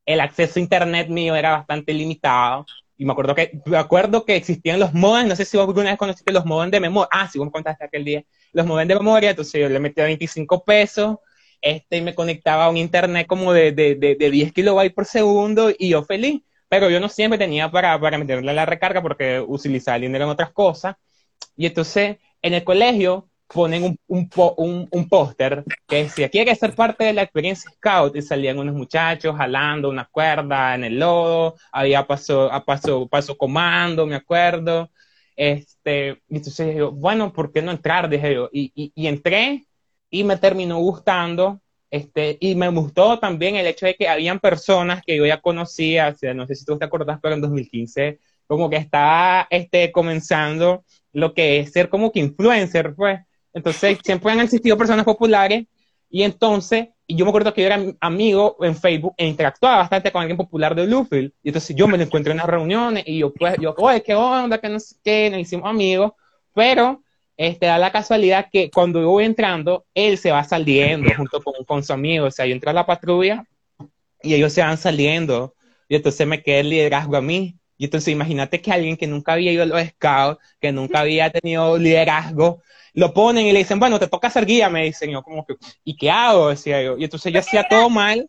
el 0.08 0.22
acceso 0.22 0.58
a 0.58 0.64
internet 0.64 1.10
mío 1.10 1.36
era 1.36 1.52
bastante 1.52 1.94
limitado. 1.94 2.66
Y 2.98 3.06
me 3.06 3.12
acuerdo 3.12 3.36
que, 3.36 3.62
me 3.68 3.78
acuerdo 3.78 4.26
que 4.26 4.36
existían 4.36 4.80
los 4.80 4.92
modems, 4.96 5.30
no 5.30 5.36
sé 5.36 5.46
si 5.46 5.56
vos 5.56 5.68
alguna 5.68 5.92
vez 5.92 6.00
conociste 6.00 6.34
los 6.34 6.48
modems 6.48 6.72
de 6.72 6.80
memoria. 6.80 7.10
Ah, 7.12 7.30
sí, 7.32 7.38
vos 7.38 7.46
me 7.46 7.52
contaste 7.52 7.86
aquel 7.86 8.04
día. 8.04 8.24
Los 8.54 8.66
modems 8.66 8.88
de 8.88 8.96
memoria, 8.96 9.30
entonces 9.30 9.62
yo 9.62 9.70
le 9.70 9.80
metía 9.80 10.06
25 10.06 10.64
pesos 10.64 11.18
este, 11.62 11.98
y 11.98 12.02
me 12.02 12.16
conectaba 12.16 12.66
a 12.66 12.70
un 12.70 12.78
internet 12.78 13.28
como 13.28 13.54
de, 13.54 13.72
de, 13.72 13.96
de, 13.96 14.32
10 14.32 14.54
kilobytes 14.54 14.94
por 14.94 15.06
segundo 15.06 15.72
y 15.78 15.90
yo 15.90 16.04
feliz. 16.04 16.42
Pero 16.70 16.90
yo 16.90 17.00
no 17.00 17.10
siempre 17.10 17.38
tenía 17.38 17.72
para, 17.72 18.00
para 18.00 18.18
meterle 18.18 18.54
la 18.54 18.66
recarga 18.66 19.02
porque 19.02 19.40
utilizaba 19.40 19.96
el 19.96 20.04
dinero 20.04 20.26
en 20.26 20.32
otras 20.32 20.52
cosas. 20.52 20.96
Y 21.56 21.66
entonces, 21.66 22.18
en 22.42 22.54
el 22.54 22.64
colegio 22.64 23.30
ponen 23.48 23.84
un, 23.84 24.00
un, 24.08 24.30
un, 24.58 24.88
un 24.92 25.10
póster 25.10 25.64
que 25.88 26.04
decía, 26.04 26.30
quiere 26.30 26.54
ser 26.56 26.76
parte 26.76 27.06
de 27.06 27.14
la 27.14 27.24
experiencia 27.24 27.72
Scout? 27.72 28.16
Y 28.16 28.22
salían 28.22 28.60
unos 28.60 28.76
muchachos 28.76 29.36
jalando 29.36 29.90
una 29.90 30.06
cuerda 30.06 30.76
en 30.76 30.84
el 30.84 31.00
lodo, 31.00 31.56
había 31.72 32.06
paso, 32.06 32.52
a 32.52 32.64
paso, 32.66 33.08
paso 33.08 33.38
comando, 33.38 34.06
me 34.06 34.16
acuerdo. 34.16 34.92
Este, 35.36 36.22
y 36.30 36.38
entonces 36.38 36.76
yo, 36.76 36.92
bueno, 36.92 37.32
¿por 37.32 37.52
qué 37.54 37.62
no 37.62 37.72
entrar? 37.72 38.10
Dije 38.10 38.34
yo, 38.34 38.50
y, 38.52 38.72
y, 38.76 38.92
y 38.96 39.08
entré 39.08 39.68
y 40.10 40.24
me 40.24 40.38
terminó 40.38 40.80
gustando. 40.80 41.62
Este, 41.90 42.38
y 42.42 42.56
me 42.56 42.68
gustó 42.70 43.18
también 43.18 43.56
el 43.56 43.66
hecho 43.66 43.86
de 43.86 43.96
que 43.96 44.10
habían 44.10 44.40
personas 44.40 45.02
que 45.06 45.16
yo 45.16 45.26
ya 45.26 45.40
conocía, 45.40 46.10
o 46.10 46.18
sea, 46.18 46.34
no 46.34 46.46
sé 46.46 46.56
si 46.56 46.66
tú 46.66 46.78
te 46.78 46.86
acordás, 46.86 47.20
pero 47.22 47.36
en 47.36 47.42
2015 47.42 48.20
como 48.48 48.70
que 48.70 48.78
estaba 48.78 49.48
este, 49.50 49.92
comenzando 49.92 50.86
lo 51.12 51.34
que 51.34 51.60
es 51.60 51.72
ser 51.72 51.90
como 51.90 52.12
que 52.12 52.20
influencer, 52.20 52.96
pues. 52.96 53.20
Entonces, 53.54 54.00
siempre 54.04 54.32
han 54.32 54.40
existido 54.40 54.78
personas 54.78 55.06
populares 55.06 55.66
y 56.10 56.24
entonces, 56.24 56.88
y 57.06 57.16
yo 57.16 57.26
me 57.26 57.30
acuerdo 57.30 57.54
que 57.54 57.62
yo 57.62 57.68
era 57.68 57.84
amigo 58.00 58.58
en 58.62 58.76
Facebook 58.76 59.14
e 59.18 59.28
interactuaba 59.28 59.78
bastante 59.78 60.12
con 60.12 60.22
alguien 60.22 60.38
popular 60.38 60.74
de 60.76 60.86
Bluefield. 60.86 61.34
Y 61.44 61.50
entonces 61.50 61.76
yo 61.76 61.88
me 61.88 61.98
lo 61.98 62.04
encuentro 62.04 62.32
en 62.32 62.38
las 62.38 62.48
reuniones 62.48 63.04
y 63.06 63.20
yo, 63.20 63.34
pues, 63.34 63.56
yo, 63.60 63.74
oye, 63.78 64.02
¿qué 64.02 64.16
onda? 64.16 64.58
Que 64.60 64.70
no 64.70 64.80
sé 64.80 64.96
qué, 65.04 65.30
nos 65.30 65.42
hicimos 65.42 65.70
amigos. 65.70 66.14
Pero 66.54 67.04
este, 67.38 67.68
da 67.68 67.78
la 67.78 67.92
casualidad 67.92 68.50
que 68.52 68.72
cuando 68.72 69.00
yo 69.00 69.10
voy 69.10 69.26
entrando, 69.26 69.86
él 69.94 70.18
se 70.18 70.32
va 70.32 70.44
saliendo 70.44 71.10
junto 71.16 71.42
con, 71.42 71.64
con 71.66 71.84
su 71.84 71.94
amigo. 71.94 72.26
O 72.26 72.32
sea, 72.32 72.48
yo 72.48 72.54
entro 72.54 72.72
a 72.72 72.74
la 72.74 72.86
patrulla 72.86 73.46
y 74.22 74.34
ellos 74.34 74.52
se 74.52 74.62
van 74.62 74.78
saliendo. 74.78 75.54
Y 75.88 75.96
entonces 75.96 76.26
me 76.28 76.42
queda 76.42 76.60
el 76.60 76.70
liderazgo 76.70 77.16
a 77.16 77.22
mí. 77.22 77.56
Y 77.78 77.86
entonces 77.86 78.12
imagínate 78.12 78.60
que 78.60 78.72
alguien 78.72 78.98
que 78.98 79.06
nunca 79.06 79.34
había 79.34 79.52
ido 79.52 79.62
a 79.62 79.68
los 79.68 79.82
scouts, 79.82 80.42
que 80.60 80.72
nunca 80.72 81.02
había 81.02 81.30
tenido 81.30 81.78
liderazgo, 81.78 82.64
lo 82.94 83.14
ponen 83.14 83.46
y 83.46 83.52
le 83.52 83.60
dicen, 83.60 83.80
bueno, 83.80 84.00
te 84.00 84.08
toca 84.08 84.32
ser 84.32 84.48
guía, 84.48 84.68
me 84.70 84.86
dicen 84.86 85.12
yo, 85.12 85.22
como 85.22 85.46
que, 85.46 85.56
¿y 85.84 85.96
qué 85.96 86.10
hago? 86.10 86.50
Decía 86.50 86.82
yo. 86.82 86.98
Y 86.98 87.04
entonces 87.04 87.32
yo 87.32 87.40
hacía 87.40 87.68
todo 87.70 87.88
mal. 87.92 88.28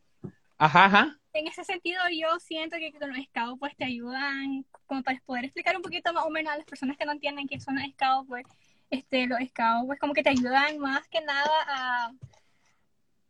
Ajá, 0.59 0.85
ajá. 0.85 1.19
En 1.33 1.47
ese 1.47 1.65
sentido, 1.65 2.01
yo 2.13 2.39
siento 2.41 2.77
que 2.77 2.93
con 2.93 3.09
los 3.09 3.25
scouts, 3.27 3.59
pues 3.59 3.75
te 3.77 3.85
ayudan, 3.85 4.67
como 4.87 5.03
para 5.03 5.23
poder 5.25 5.47
explicar 5.47 5.75
un 5.77 5.83
poquito 5.83 6.13
más 6.13 6.27
o 6.27 6.31
menos 6.31 6.53
a 6.53 6.59
las 6.59 6.67
personas 6.67 6.99
que 6.99 7.07
no 7.07 7.13
entienden 7.13 7.49
qué 7.49 7.59
son 7.59 7.77
los 7.77 7.85
scouts, 7.93 8.29
pues 8.29 8.45
este, 8.91 9.27
los 9.27 9.39
scouts 9.49 9.87
pues 9.87 9.99
como 10.01 10.15
que 10.15 10.23
te 10.23 10.31
ayudan 10.31 10.79
más 10.79 11.07
que 11.09 11.21
nada 11.21 11.51
a, 11.67 12.13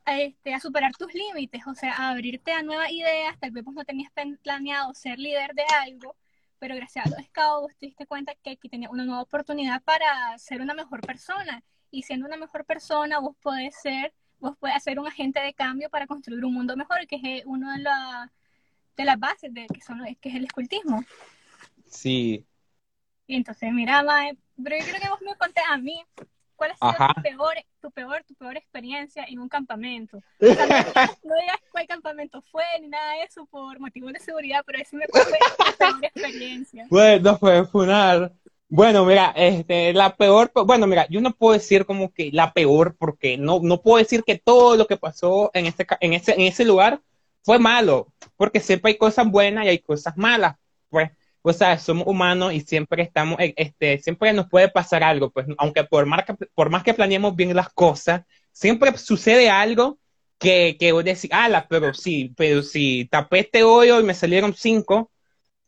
a, 0.04 0.20
este, 0.20 0.54
a 0.54 0.60
superar 0.60 0.92
tus 0.92 1.12
límites, 1.14 1.66
o 1.66 1.74
sea, 1.74 1.92
a 1.92 2.10
abrirte 2.10 2.52
a 2.52 2.62
nuevas 2.62 2.90
ideas, 2.90 3.38
tal 3.38 3.50
vez 3.50 3.64
vos 3.64 3.74
no 3.74 3.84
tenías 3.84 4.10
planeado 4.42 4.94
ser 4.94 5.18
líder 5.18 5.54
de 5.54 5.64
algo, 5.82 6.16
pero 6.58 6.74
gracias 6.76 7.06
a 7.06 7.10
los 7.10 7.24
scouts 7.26 7.76
te 7.76 7.86
diste 7.86 8.06
cuenta 8.06 8.34
que 8.42 8.50
aquí 8.50 8.68
tenías 8.68 8.90
una 8.90 9.04
nueva 9.04 9.22
oportunidad 9.22 9.82
para 9.82 10.36
ser 10.38 10.60
una 10.60 10.74
mejor 10.74 11.00
persona, 11.00 11.62
y 11.90 12.02
siendo 12.02 12.26
una 12.26 12.36
mejor 12.36 12.64
persona 12.64 13.18
vos 13.18 13.36
podés 13.40 13.74
ser, 13.80 14.12
vos 14.38 14.56
podés 14.58 14.82
ser 14.82 14.98
un 14.98 15.06
agente 15.06 15.40
de 15.40 15.54
cambio 15.54 15.88
para 15.88 16.06
construir 16.06 16.44
un 16.44 16.54
mundo 16.54 16.76
mejor, 16.76 17.06
que 17.06 17.16
es 17.22 17.42
uno 17.46 17.72
de, 17.72 17.84
de 18.96 19.04
las 19.04 19.18
bases 19.18 19.52
de 19.54 19.66
que 19.66 19.80
son 19.80 20.04
que 20.20 20.28
es 20.28 20.34
el 20.34 20.44
escultismo. 20.44 21.02
Sí. 21.86 22.44
Y 23.26 23.36
entonces, 23.36 23.72
mira, 23.72 24.02
mae, 24.02 24.36
pero 24.62 24.76
yo 24.78 24.84
creo 24.84 25.00
que 25.00 25.08
vos 25.08 25.20
me 25.22 25.36
conté 25.36 25.60
a 25.68 25.76
mí 25.76 26.04
cuál 26.58 26.72
ha 26.72 26.92
sido 26.92 27.08
tu 27.14 27.22
peor, 27.22 27.54
tu 27.80 27.90
peor, 27.92 28.24
tu 28.26 28.34
peor 28.34 28.56
experiencia 28.56 29.24
en 29.28 29.38
un 29.38 29.48
campamento. 29.48 30.18
O 30.40 30.46
sea, 30.46 30.66
no, 31.24 31.34
digas, 31.40 31.60
cuál 31.70 31.86
campamento 31.86 32.42
fue 32.50 32.64
ni 32.80 32.88
nada 32.88 33.12
de 33.14 33.22
eso 33.22 33.46
por 33.46 33.78
motivos 33.78 34.12
de 34.12 34.20
seguridad, 34.20 34.62
pero 34.66 34.78
decime 34.78 35.06
cuál 35.08 35.24
fue 35.24 35.38
tu 35.38 35.78
peor 35.78 36.04
experiencia. 36.04 36.86
Bueno, 36.90 37.38
fue 37.38 37.64
funar. 37.66 38.32
Bueno, 38.70 39.06
mira, 39.06 39.32
este, 39.34 39.94
la 39.94 40.14
peor, 40.14 40.50
bueno, 40.66 40.86
mira, 40.86 41.06
yo 41.08 41.22
no 41.22 41.32
puedo 41.32 41.54
decir 41.54 41.86
como 41.86 42.12
que 42.12 42.30
la 42.32 42.52
peor, 42.52 42.96
porque 42.98 43.38
no, 43.38 43.60
no 43.62 43.80
puedo 43.80 43.96
decir 43.96 44.24
que 44.24 44.36
todo 44.38 44.76
lo 44.76 44.86
que 44.86 44.98
pasó 44.98 45.50
en 45.54 45.64
este, 45.64 45.86
en 46.00 46.12
ese, 46.12 46.32
en 46.32 46.42
ese 46.42 46.66
lugar 46.66 47.00
fue 47.42 47.58
malo, 47.58 48.08
porque 48.36 48.60
siempre 48.60 48.90
hay 48.90 48.98
cosas 48.98 49.26
buenas 49.30 49.64
y 49.64 49.68
hay 49.68 49.78
cosas 49.78 50.18
malas, 50.18 50.56
pues, 50.90 51.10
o 51.42 51.52
sea, 51.52 51.78
somos 51.78 52.06
humanos 52.06 52.52
y 52.52 52.60
siempre 52.60 53.02
estamos, 53.02 53.36
este, 53.38 53.98
siempre 53.98 54.32
nos 54.32 54.48
puede 54.48 54.68
pasar 54.68 55.02
algo, 55.02 55.30
pues, 55.30 55.46
aunque 55.58 55.84
por 55.84 56.06
más 56.06 56.24
que, 56.24 56.34
por 56.54 56.70
más 56.70 56.82
que 56.82 56.94
planeemos 56.94 57.36
bien 57.36 57.54
las 57.54 57.68
cosas, 57.70 58.22
siempre 58.52 58.96
sucede 58.98 59.50
algo 59.50 59.98
que, 60.38 60.76
que 60.78 60.92
vos 60.92 61.04
decís, 61.04 61.30
ala, 61.32 61.66
pero 61.68 61.94
sí, 61.94 62.32
pero 62.36 62.62
sí, 62.62 63.08
tapé 63.10 63.40
este 63.40 63.62
hoyo 63.62 64.00
y 64.00 64.04
me 64.04 64.14
salieron 64.14 64.54
cinco, 64.54 65.10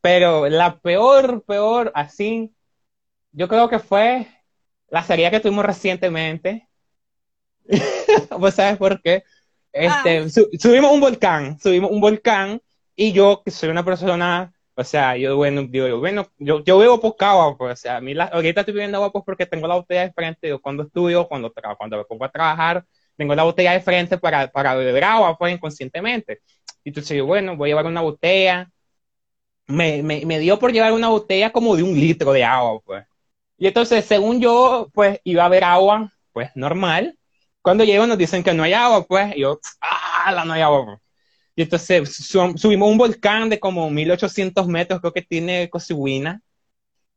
pero 0.00 0.48
la 0.48 0.78
peor, 0.80 1.44
peor, 1.44 1.92
así, 1.94 2.52
yo 3.32 3.48
creo 3.48 3.68
que 3.68 3.78
fue 3.78 4.26
la 4.88 5.02
salida 5.02 5.30
que 5.30 5.40
tuvimos 5.40 5.64
recientemente. 5.64 6.68
¿Vos 8.38 8.54
sabes 8.54 8.76
por 8.76 9.00
qué? 9.02 9.22
Este, 9.72 10.18
ah. 10.18 10.28
subimos 10.28 10.92
un 10.92 11.00
volcán, 11.00 11.58
subimos 11.60 11.90
un 11.90 12.00
volcán 12.00 12.60
y 12.96 13.12
yo, 13.12 13.42
que 13.44 13.50
soy 13.50 13.68
una 13.68 13.84
persona, 13.84 14.52
o 14.80 14.84
sea, 14.84 15.16
yo, 15.16 15.36
bueno, 15.36 15.62
digo, 15.68 15.98
bueno, 15.98 16.26
yo, 16.38 16.64
yo 16.64 16.78
bebo 16.78 17.00
poca 17.00 17.32
agua, 17.32 17.56
pues, 17.58 17.74
o 17.74 17.76
sea, 17.76 17.96
a 17.98 18.00
mí 18.00 18.14
la, 18.14 18.24
ahorita 18.24 18.60
estoy 18.60 18.72
bebiendo 18.74 18.96
agua 18.96 19.12
pues 19.12 19.24
porque 19.26 19.44
tengo 19.46 19.68
la 19.68 19.74
botella 19.74 20.02
de 20.02 20.12
frente, 20.12 20.48
yo 20.48 20.60
cuando 20.60 20.84
estudio, 20.84 21.28
cuando, 21.28 21.52
cuando 21.76 21.98
me 21.98 22.04
pongo 22.04 22.24
a 22.24 22.30
trabajar, 22.30 22.84
tengo 23.16 23.34
la 23.34 23.42
botella 23.44 23.72
de 23.72 23.80
frente 23.80 24.16
para, 24.18 24.50
para 24.50 24.74
beber 24.74 25.04
agua, 25.04 25.36
pues, 25.36 25.54
inconscientemente. 25.54 26.40
Y 26.82 26.90
entonces 26.90 27.16
yo, 27.18 27.26
bueno, 27.26 27.56
voy 27.56 27.68
a 27.68 27.72
llevar 27.72 27.86
una 27.86 28.00
botella, 28.00 28.70
me, 29.66 30.02
me, 30.02 30.24
me 30.26 30.38
dio 30.38 30.58
por 30.58 30.72
llevar 30.72 30.92
una 30.92 31.08
botella 31.08 31.52
como 31.52 31.76
de 31.76 31.82
un 31.82 31.94
litro 31.94 32.32
de 32.32 32.44
agua, 32.44 32.80
pues. 32.84 33.06
Y 33.58 33.66
entonces, 33.66 34.04
según 34.06 34.40
yo, 34.40 34.88
pues 34.94 35.20
iba 35.24 35.42
a 35.42 35.46
haber 35.46 35.64
agua, 35.64 36.10
pues 36.32 36.50
normal. 36.54 37.18
Cuando 37.62 37.84
llego 37.84 38.06
nos 38.06 38.18
dicen 38.18 38.42
que 38.42 38.54
no 38.54 38.62
hay 38.62 38.72
agua, 38.72 39.04
pues, 39.06 39.36
y 39.36 39.40
yo, 39.40 39.60
¡ah, 39.82 40.42
no 40.46 40.52
hay 40.54 40.62
agua! 40.62 41.00
Y 41.60 41.64
entonces 41.64 42.16
subimos 42.56 42.88
un 42.88 42.96
volcán 42.96 43.50
de 43.50 43.60
como 43.60 43.90
1800 43.90 44.66
metros, 44.66 44.98
creo 44.98 45.12
que 45.12 45.20
tiene 45.20 45.68
Cosiguina. 45.68 46.40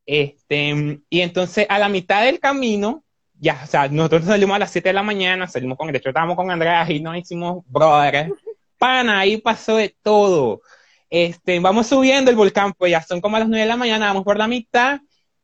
Este, 0.06 1.00
y 1.10 1.22
entonces 1.22 1.66
a 1.70 1.80
la 1.80 1.88
mitad 1.88 2.26
del 2.26 2.42
camino, 2.42 3.06
ya, 3.36 3.62
o 3.64 3.68
sea, 3.68 3.88
nosotros 3.88 4.26
salimos 4.26 4.58
a 4.58 4.60
las 4.60 4.72
7 4.72 4.90
de 4.90 4.94
la 4.94 5.02
mañana, 5.02 5.48
salimos 5.48 5.78
con, 5.78 5.90
de 5.90 5.98
hecho 5.98 6.10
estábamos 6.10 6.36
con 6.36 6.52
Andrea 6.52 6.86
y 6.92 7.00
nos 7.00 7.16
hicimos 7.16 7.64
brothers. 7.68 8.34
Pana, 8.78 9.20
ahí 9.20 9.38
pasó 9.38 9.78
de 9.78 9.96
todo. 10.02 10.62
Este, 11.10 11.62
vamos 11.62 11.88
subiendo 11.88 12.30
el 12.30 12.36
volcán, 12.36 12.74
pues 12.74 12.92
ya 12.92 13.02
son 13.02 13.22
como 13.22 13.38
a 13.38 13.40
las 13.40 13.48
9 13.48 13.62
de 13.62 13.70
la 13.70 13.78
mañana, 13.78 14.08
vamos 14.08 14.26
por 14.26 14.38
la 14.38 14.50
mitad, 14.50 15.00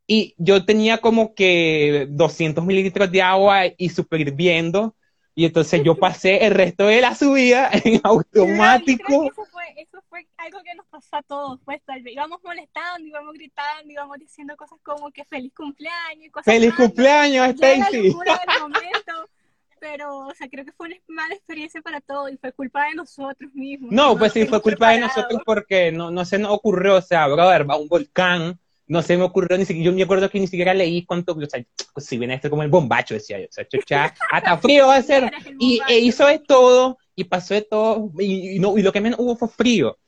y 0.08 0.36
yo 0.38 0.66
tenía 0.66 0.98
como 0.98 1.34
que 1.34 2.06
200 2.10 2.66
mililitros 2.66 3.10
de 3.10 3.22
agua 3.22 3.62
y 3.78 3.88
super 3.88 4.20
hirviendo. 4.20 4.94
Y 5.36 5.46
entonces 5.46 5.82
yo 5.84 5.96
pasé 5.96 6.46
el 6.46 6.54
resto 6.54 6.88
de 6.88 7.02
la 7.02 7.16
subida 7.16 7.70
en 7.84 8.02
automático. 8.04 9.24
eso, 9.26 9.46
fue, 9.52 9.64
eso 9.78 10.04
fue 10.10 10.28
algo 10.38 10.60
que 10.64 10.76
nos 10.76 10.86
pasó 10.88 11.18
a 11.18 11.24
todos. 11.24 11.60
Pues, 11.64 11.82
íbamos 12.06 12.40
molestando, 12.44 13.08
íbamos 13.08 13.34
gritando, 13.34 13.92
íbamos 13.92 14.18
diciendo 14.20 14.56
cosas 14.58 14.80
como 14.84 15.12
que 15.12 15.24
feliz 15.26 15.54
cumpleaños. 15.54 16.32
Cosas 16.32 16.46
¡Feliz 16.46 16.74
cumpleaños, 16.74 17.48
Stacy! 17.50 18.16
pero, 19.80 20.28
o 20.28 20.34
sea, 20.34 20.50
creo 20.50 20.66
que 20.66 20.74
fue 20.74 20.88
una 20.88 20.98
mala 21.08 21.34
experiencia 21.34 21.82
para 21.82 22.02
todos 22.02 22.32
y 22.32 22.38
fue 22.38 22.52
culpa 22.52 22.86
de 22.88 22.96
nosotros 22.96 23.54
mismos. 23.54 23.92
No, 23.92 24.18
pues 24.18 24.34
sí, 24.34 24.46
fue 24.46 24.62
culpa 24.62 24.92
de 24.92 25.00
nosotros 25.00 25.42
porque 25.46 25.92
no, 25.92 26.12
no 26.12 26.26
se 26.26 26.38
nos 26.38 26.52
ocurrió, 26.52 26.98
o 26.98 27.02
sea, 27.02 27.28
brother, 27.28 27.70
va 27.70 27.78
un 27.78 27.88
volcán 27.88 28.60
no 28.90 29.04
se 29.04 29.16
me 29.16 29.24
ocurrió 29.24 29.56
ni 29.56 29.66
siquiera, 29.66 29.86
yo 29.86 29.96
me 29.96 30.02
acuerdo 30.02 30.30
que 30.32 30.40
ni 30.40 30.48
siquiera 30.48 30.74
leí 30.74 31.06
cuánto, 31.06 31.34
o 31.34 31.46
sea, 31.46 31.64
pues 31.94 32.08
si 32.08 32.18
viene 32.18 32.34
esto 32.34 32.50
como 32.50 32.64
el 32.64 32.70
bombacho, 32.70 33.14
decía 33.14 33.40
yo, 33.40 33.46
o 33.46 33.52
sea, 33.52 33.68
chucha, 33.68 34.14
hasta 34.32 34.58
frío 34.58 34.88
va 34.88 34.96
a 34.96 35.04
ser, 35.04 35.32
y 35.60 35.80
e 35.88 36.00
hizo 36.00 36.26
de 36.26 36.40
todo, 36.40 36.98
y 37.16 37.24
pasó 37.26 37.54
de 37.54 37.62
todo, 37.62 38.12
y, 38.20 38.58
no, 38.60 38.76
y 38.80 38.82
lo 38.82 38.92
que 38.92 39.00
menos 39.00 39.20
hubo 39.20 39.36
fue 39.36 39.48
frío. 39.48 40.00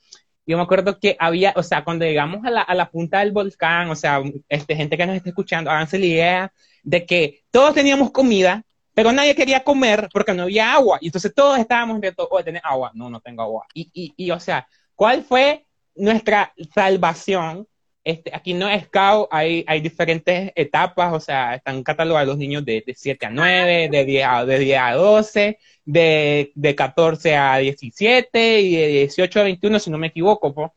Yo 0.48 0.58
me 0.58 0.64
acuerdo 0.64 0.98
que 0.98 1.16
había, 1.20 1.54
o 1.56 1.62
sea, 1.62 1.84
cuando 1.84 2.06
llegamos 2.06 2.44
a 2.44 2.50
la, 2.50 2.62
a 2.64 2.74
la 2.74 2.90
punta 2.90 3.20
del 3.20 3.32
volcán, 3.32 3.92
o 3.92 3.96
sea, 3.96 4.24
este, 4.50 4.76
gente 4.76 4.98
que 4.98 5.06
nos 5.06 5.16
está 5.16 5.30
escuchando, 5.30 5.70
háganse 5.70 6.00
la 6.00 6.06
idea 6.08 6.54
de 6.82 7.06
que 7.06 7.44
todos 7.52 7.76
teníamos 7.76 8.10
comida, 8.10 8.64
pero 8.96 9.12
nadie 9.12 9.36
quería 9.36 9.64
comer 9.64 10.10
porque 10.12 10.34
no 10.34 10.44
había 10.44 10.74
agua, 10.74 10.98
y 11.02 11.06
entonces 11.06 11.32
todos 11.36 11.60
estábamos 11.60 12.02
viendo, 12.02 12.28
oh, 12.32 12.44
¿tenés 12.44 12.64
agua? 12.66 12.92
No, 12.96 13.12
no 13.12 13.22
tengo 13.22 13.44
agua. 13.44 13.68
Y, 13.76 13.92
y, 13.94 14.14
y, 14.18 14.32
o 14.32 14.40
sea, 14.40 14.68
¿cuál 14.96 15.24
fue 15.24 15.68
nuestra 15.94 16.52
salvación? 16.74 17.68
Este, 18.04 18.32
aquí 18.34 18.54
no 18.56 18.68
es 18.68 18.86
scout, 18.86 19.28
hay, 19.32 19.64
hay 19.68 19.80
diferentes 19.80 20.52
etapas, 20.56 21.14
o 21.14 21.20
sea, 21.20 21.56
están 21.56 21.84
catalogados 21.84 22.30
los 22.30 22.38
niños 22.38 22.66
de, 22.66 22.84
de 22.86 22.96
7 22.96 23.28
a 23.28 23.30
9, 23.30 23.90
de 23.92 24.06
10 24.06 24.26
a, 24.28 24.46
de 24.46 24.60
10 24.60 24.80
a 24.80 24.94
12, 24.94 25.60
de, 25.86 26.52
de 26.56 26.76
14 26.76 27.36
a 27.36 27.58
17 27.58 28.62
y 28.62 28.76
de 28.76 28.88
18 28.88 29.40
a 29.40 29.44
21, 29.44 29.80
si 29.80 29.92
no 29.92 30.00
me 30.00 30.08
equivoco. 30.08 30.74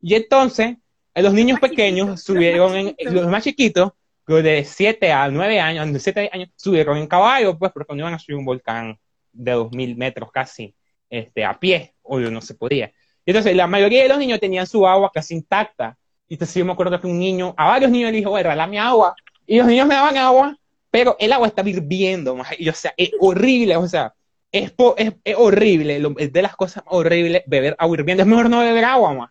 Y 0.00 0.14
entonces, 0.14 0.76
eh, 1.14 1.22
los 1.22 1.32
niños 1.32 1.60
pequeños 1.60 2.22
subieron, 2.22 2.74
en, 2.74 2.96
los 3.14 3.28
más 3.28 3.44
chiquitos, 3.44 3.92
de 4.26 4.64
7 4.64 5.12
a 5.12 5.28
9 5.28 5.60
años, 5.60 5.92
de 5.92 6.00
7 6.00 6.30
años, 6.32 6.48
subieron 6.56 6.98
en 6.98 7.06
caballo, 7.06 7.56
pues, 7.56 7.70
porque 7.72 7.94
no 7.94 8.00
iban 8.00 8.14
a 8.14 8.18
subir 8.18 8.38
un 8.38 8.44
volcán 8.44 8.98
de 9.32 9.52
2000 9.52 9.96
metros 9.96 10.32
casi, 10.32 10.74
este, 11.08 11.44
a 11.44 11.58
pie, 11.60 11.94
obvio, 12.02 12.30
no 12.30 12.40
se 12.40 12.54
podía. 12.54 12.92
Y 13.24 13.30
entonces, 13.30 13.54
la 13.54 13.68
mayoría 13.68 14.02
de 14.02 14.08
los 14.08 14.18
niños 14.18 14.40
tenían 14.40 14.66
su 14.66 14.86
agua 14.86 15.12
casi 15.14 15.34
intacta, 15.34 15.96
entonces 16.34 16.56
yo 16.56 16.64
me 16.64 16.72
acuerdo 16.72 17.00
que 17.00 17.06
un 17.06 17.18
niño, 17.18 17.54
a 17.56 17.68
varios 17.68 17.90
niños 17.90 18.10
le 18.10 18.18
dijo, 18.18 18.30
bueno, 18.30 18.66
mi 18.66 18.78
agua. 18.78 19.14
Y 19.46 19.58
los 19.58 19.66
niños 19.66 19.86
me 19.86 19.94
daban 19.94 20.16
agua, 20.16 20.58
pero 20.90 21.16
el 21.18 21.32
agua 21.32 21.46
estaba 21.46 21.68
hirviendo. 21.68 22.36
Y 22.58 22.68
o 22.68 22.74
sea, 22.74 22.92
es 22.96 23.12
horrible, 23.20 23.76
o 23.76 23.86
sea, 23.86 24.14
es, 24.50 24.72
es, 24.96 25.12
es 25.24 25.36
horrible, 25.36 26.02
es 26.18 26.32
de 26.32 26.42
las 26.42 26.56
cosas 26.56 26.82
horribles 26.86 27.42
beber 27.46 27.76
agua 27.78 27.96
hirviendo. 27.96 28.22
Es 28.22 28.28
mejor 28.28 28.50
no 28.50 28.60
beber 28.60 28.84
agua, 28.84 29.14
más. 29.14 29.30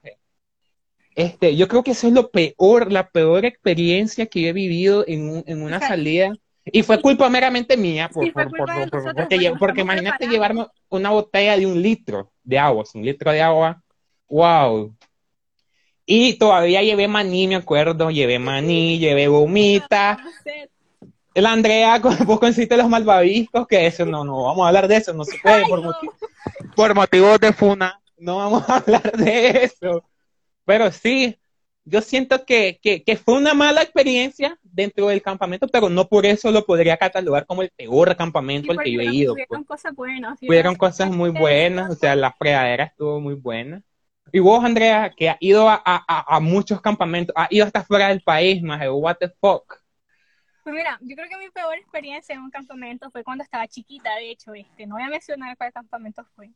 Este, 1.15 1.55
yo 1.55 1.67
creo 1.67 1.83
que 1.83 1.91
eso 1.91 2.07
es 2.07 2.13
lo 2.13 2.29
peor, 2.29 2.91
la 2.91 3.09
peor 3.09 3.45
experiencia 3.45 4.25
que 4.25 4.49
he 4.49 4.53
vivido 4.53 5.05
en, 5.07 5.43
en 5.47 5.61
una 5.61 5.79
salida. 5.79 6.33
Y 6.65 6.81
fue 6.81 6.99
culpa 6.99 7.29
meramente 7.29 7.77
mía, 7.77 8.09
por, 8.11 8.31
por, 8.33 8.49
porque, 8.49 9.53
porque 9.59 9.81
imagínate 9.81 10.27
llevarme 10.27 10.65
una 10.89 11.11
botella 11.11 11.57
de 11.57 11.67
un 11.67 11.79
litro 11.79 12.31
de 12.43 12.57
agua, 12.57 12.83
un 12.95 13.05
litro 13.05 13.31
de 13.31 13.41
agua. 13.41 13.81
¡Wow! 14.27 14.95
Y 16.05 16.33
todavía 16.33 16.83
llevé 16.83 17.07
maní, 17.07 17.47
me 17.47 17.55
acuerdo, 17.55 18.11
llevé 18.11 18.37
maní, 18.37 18.99
llevé 18.99 19.27
gomita. 19.27 20.19
La 21.33 21.51
Andrea, 21.51 21.99
vos 22.25 22.39
consiste 22.39 22.77
los 22.77 22.87
malvaviscos, 22.87 23.67
que 23.67 23.87
eso 23.87 24.05
no, 24.05 24.23
no, 24.23 24.43
vamos 24.43 24.63
a 24.63 24.67
hablar 24.67 24.87
de 24.87 24.97
eso, 24.97 25.13
no 25.13 25.23
se 25.25 25.37
puede 25.39 25.65
por, 25.67 25.95
por 26.75 26.95
motivos 26.95 27.39
de 27.39 27.51
funa, 27.51 27.99
no 28.17 28.37
vamos 28.37 28.69
a 28.69 28.77
hablar 28.77 29.11
de 29.17 29.63
eso. 29.63 30.03
Pero 30.63 30.91
sí, 30.91 31.37
yo 31.83 32.01
siento 32.01 32.45
que, 32.45 32.79
que, 32.81 33.03
que, 33.03 33.17
fue 33.17 33.35
una 33.35 33.53
mala 33.53 33.81
experiencia 33.81 34.57
dentro 34.63 35.07
del 35.07 35.21
campamento, 35.21 35.67
pero 35.67 35.89
no 35.89 36.07
por 36.07 36.25
eso 36.25 36.51
lo 36.51 36.65
podría 36.65 36.97
catalogar 36.97 37.45
como 37.45 37.61
el 37.61 37.69
peor 37.69 38.15
campamento 38.15 38.71
al 38.71 38.79
que 38.79 38.91
yo 38.91 39.01
he 39.01 39.05
ido. 39.05 39.33
Hubieron 39.33 39.65
pues. 39.65 39.81
cosas 39.81 39.95
buenas. 39.95 40.39
Hubieron 40.41 40.75
cosas 40.75 41.11
muy 41.11 41.31
buenas, 41.31 41.91
o 41.91 41.95
sea, 41.95 42.15
la 42.15 42.31
fregadera 42.31 42.85
estuvo 42.85 43.19
muy 43.19 43.35
buena. 43.35 43.83
Y 44.31 44.39
vos, 44.39 44.63
Andrea, 44.63 45.13
que 45.15 45.29
has 45.29 45.37
ido 45.39 45.69
a, 45.69 45.81
a, 45.85 46.35
a 46.35 46.39
muchos 46.39 46.81
campamentos, 46.81 47.33
has 47.37 47.51
ido 47.51 47.65
hasta 47.65 47.83
fuera 47.83 48.09
del 48.09 48.21
país, 48.21 48.61
más 48.61 48.81
what 48.89 49.17
the 49.17 49.29
fuck. 49.39 49.81
Pues 50.63 50.75
mira, 50.75 50.97
yo 51.01 51.15
creo 51.15 51.29
que 51.29 51.37
mi 51.37 51.49
peor 51.51 51.77
experiencia 51.77 52.33
en 52.33 52.41
un 52.41 52.49
campamento 52.49 53.11
fue 53.11 53.23
cuando 53.23 53.43
estaba 53.43 53.67
chiquita, 53.67 54.15
de 54.15 54.31
hecho, 54.31 54.53
este, 54.55 54.87
no 54.87 54.95
voy 54.95 55.03
a 55.03 55.09
mencionar 55.09 55.55
cuál 55.57 55.71
campamento 55.71 56.25
fue. 56.35 56.49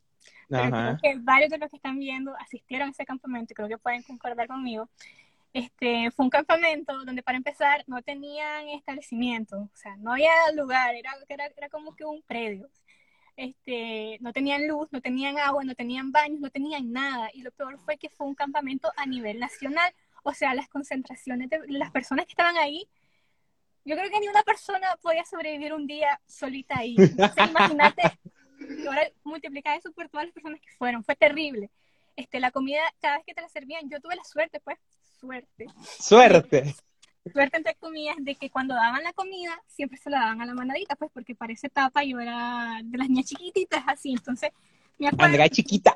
Pero 0.47 0.71
creo 0.71 0.97
que 1.01 1.19
varios 1.19 1.51
de 1.51 1.59
los 1.59 1.69
que 1.69 1.75
están 1.75 1.99
viendo 1.99 2.35
asistieron 2.37 2.87
a 2.87 2.91
ese 2.91 3.05
campamento 3.05 3.53
y 3.53 3.55
creo 3.55 3.67
que 3.67 3.77
pueden 3.77 4.01
concordar 4.01 4.47
conmigo. 4.47 4.89
Este, 5.53 6.09
fue 6.11 6.25
un 6.25 6.29
campamento 6.31 7.05
donde 7.05 7.21
para 7.21 7.37
empezar 7.37 7.83
no 7.85 8.01
tenían 8.01 8.67
establecimiento, 8.69 9.57
o 9.57 9.69
sea, 9.75 9.95
no 9.97 10.13
había 10.13 10.31
lugar, 10.55 10.95
era, 10.95 11.11
era, 11.27 11.45
era 11.55 11.69
como 11.69 11.95
que 11.95 12.05
un 12.05 12.21
predio 12.23 12.67
este, 13.39 14.17
no 14.19 14.33
tenían 14.33 14.67
luz, 14.67 14.89
no 14.91 14.99
tenían 14.99 15.37
agua, 15.39 15.63
no 15.63 15.73
tenían 15.73 16.11
baños, 16.11 16.41
no 16.41 16.49
tenían 16.49 16.91
nada. 16.91 17.29
Y 17.33 17.41
lo 17.41 17.51
peor 17.51 17.79
fue 17.79 17.97
que 17.97 18.09
fue 18.09 18.27
un 18.27 18.35
campamento 18.35 18.91
a 18.97 19.05
nivel 19.05 19.39
nacional. 19.39 19.93
O 20.23 20.33
sea, 20.33 20.53
las 20.53 20.67
concentraciones 20.67 21.49
de 21.49 21.61
las 21.69 21.89
personas 21.89 22.25
que 22.25 22.33
estaban 22.33 22.57
ahí, 22.57 22.89
yo 23.85 23.95
creo 23.95 24.09
que 24.09 24.19
ni 24.19 24.27
una 24.27 24.43
persona 24.43 24.87
podía 25.01 25.23
sobrevivir 25.23 25.73
un 25.73 25.87
día 25.87 26.19
solita 26.27 26.79
ahí. 26.79 26.97
imagínate, 27.49 28.01
ahora 28.85 29.09
multiplicar 29.23 29.77
eso 29.77 29.89
por 29.93 30.09
todas 30.09 30.25
las 30.25 30.33
personas 30.33 30.59
que 30.59 30.71
fueron, 30.77 31.05
fue 31.05 31.15
terrible. 31.15 31.71
este, 32.17 32.41
la 32.41 32.51
comida, 32.51 32.81
cada 32.99 33.17
vez 33.17 33.25
que 33.25 33.33
te 33.33 33.41
la 33.41 33.47
servían, 33.47 33.89
yo 33.89 34.01
tuve 34.01 34.17
la 34.17 34.23
suerte, 34.25 34.59
pues, 34.59 34.77
suerte. 35.17 35.67
Suerte. 35.97 36.75
Suerte 37.31 37.57
entre 37.57 37.75
comillas 37.75 38.15
de 38.19 38.35
que 38.35 38.49
cuando 38.49 38.75
daban 38.75 39.03
la 39.03 39.13
comida, 39.13 39.61
siempre 39.67 39.97
se 39.97 40.09
la 40.09 40.19
daban 40.19 40.41
a 40.41 40.45
la 40.45 40.53
manadita, 40.53 40.95
pues, 40.95 41.11
porque 41.13 41.35
para 41.35 41.53
esa 41.53 41.67
etapa 41.67 42.03
yo 42.03 42.19
era 42.19 42.79
de 42.83 42.97
las 42.97 43.09
niñas 43.09 43.25
chiquititas, 43.25 43.83
así, 43.87 44.11
entonces, 44.11 44.51
me 44.97 45.07
acuerdo. 45.07 45.25
Andrea 45.25 45.49
chiquita. 45.49 45.95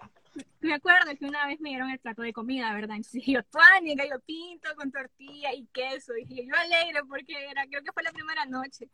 Me 0.61 0.73
acuerdo 0.73 1.11
que 1.17 1.25
una 1.25 1.45
vez 1.45 1.59
me 1.59 1.69
dieron 1.69 1.89
el 1.89 1.99
plato 1.99 2.21
de 2.21 2.33
comida, 2.33 2.73
¿verdad? 2.73 2.95
Entonces 2.95 3.13
dije 3.13 3.33
yo, 3.33 3.43
tuani, 3.43 3.95
gallo 3.95 4.19
pinto 4.25 4.69
con 4.75 4.91
tortilla 4.91 5.53
y 5.53 5.65
queso. 5.67 6.13
Dije 6.13 6.45
yo, 6.45 6.55
alegre 6.55 7.01
porque 7.07 7.49
era, 7.49 7.67
creo 7.67 7.83
que 7.83 7.91
fue 7.91 8.01
la 8.01 8.11
primera 8.11 8.45
noche. 8.45 8.87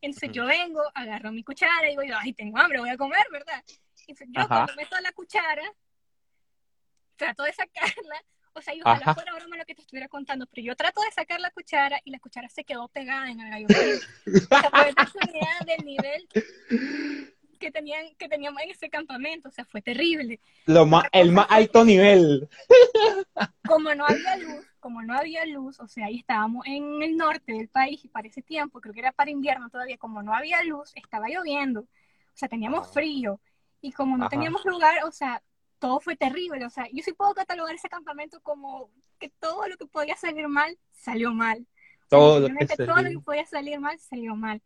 Entonces 0.00 0.32
yo 0.32 0.46
vengo, 0.46 0.82
agarro 0.94 1.30
mi 1.30 1.44
cuchara 1.44 1.86
y 1.86 1.90
digo 1.90 2.02
yo, 2.02 2.16
ay, 2.18 2.32
tengo 2.32 2.58
hambre, 2.58 2.80
voy 2.80 2.90
a 2.90 2.96
comer, 2.96 3.24
¿verdad? 3.30 3.62
Entonces 4.06 4.28
yo 4.32 4.40
Ajá. 4.40 4.48
cuando 4.48 4.74
meto 4.74 5.00
la 5.00 5.12
cuchara, 5.12 5.62
trato 7.16 7.44
de 7.44 7.52
sacarla, 7.52 8.24
o 8.52 8.62
sea, 8.62 8.74
y 8.74 8.80
ojalá 8.80 9.00
Ajá. 9.00 9.14
fuera 9.14 9.34
broma 9.34 9.56
lo 9.56 9.64
que 9.64 9.74
te 9.74 9.82
estuviera 9.82 10.08
contando, 10.08 10.46
pero 10.46 10.66
yo 10.66 10.76
trato 10.76 11.00
de 11.02 11.10
sacar 11.12 11.40
la 11.40 11.50
cuchara 11.50 12.00
y 12.04 12.10
la 12.10 12.18
cuchara 12.18 12.48
se 12.48 12.64
quedó 12.64 12.88
pegada 12.88 13.30
en 13.30 13.40
el 13.40 13.50
gallo. 13.50 13.66
O 14.26 14.60
sea, 14.60 14.70
una 14.72 15.30
idea 15.30 15.58
del 15.66 15.84
nivel 15.84 16.28
que 17.60 17.70
tenían, 17.70 18.14
que 18.16 18.28
teníamos 18.28 18.60
en 18.62 18.70
ese 18.70 18.88
campamento, 18.88 19.48
o 19.48 19.52
sea, 19.52 19.64
fue 19.64 19.82
terrible. 19.82 20.40
Lo 20.66 20.86
más, 20.86 21.04
el 21.12 21.30
más 21.30 21.46
alto 21.48 21.84
nivel. 21.84 22.48
como 23.66 23.94
no 23.94 24.06
había 24.06 24.36
luz, 24.36 24.66
como 24.80 25.02
no 25.02 25.14
había 25.14 25.44
luz, 25.46 25.78
o 25.78 25.86
sea, 25.86 26.06
ahí 26.06 26.18
estábamos 26.18 26.66
en 26.66 27.02
el 27.02 27.16
norte 27.16 27.52
del 27.52 27.68
país 27.68 28.04
y 28.04 28.08
para 28.08 28.28
ese 28.28 28.42
tiempo, 28.42 28.80
creo 28.80 28.94
que 28.94 29.00
era 29.00 29.12
para 29.12 29.30
invierno 29.30 29.68
todavía, 29.68 29.98
como 29.98 30.22
no 30.22 30.34
había 30.34 30.62
luz, 30.64 30.90
estaba 30.96 31.28
lloviendo, 31.28 31.80
o 31.80 32.34
sea, 32.34 32.48
teníamos 32.48 32.92
frío 32.92 33.40
y 33.80 33.92
como 33.92 34.16
no 34.16 34.24
Ajá. 34.24 34.30
teníamos 34.30 34.64
lugar, 34.64 35.04
o 35.04 35.12
sea, 35.12 35.42
todo 35.80 35.98
fue 35.98 36.14
terrible, 36.14 36.64
o 36.64 36.70
sea, 36.70 36.86
yo 36.92 37.02
sí 37.02 37.12
puedo 37.12 37.34
catalogar 37.34 37.74
ese 37.74 37.88
campamento 37.88 38.40
como 38.40 38.90
que 39.18 39.30
todo 39.30 39.66
lo 39.66 39.76
que 39.76 39.86
podía 39.86 40.14
salir 40.14 40.46
mal, 40.46 40.78
salió 40.92 41.32
mal. 41.32 41.66
Todo 42.08 42.40
lo 42.40 42.46
que 42.46 42.52
literalmente 42.52 42.76
todo 42.76 42.96
lo 42.96 43.02
salió. 43.02 43.18
que 43.18 43.24
podía 43.24 43.46
salir 43.46 43.80
mal, 43.80 43.98
salió 43.98 44.36
mal. 44.36 44.62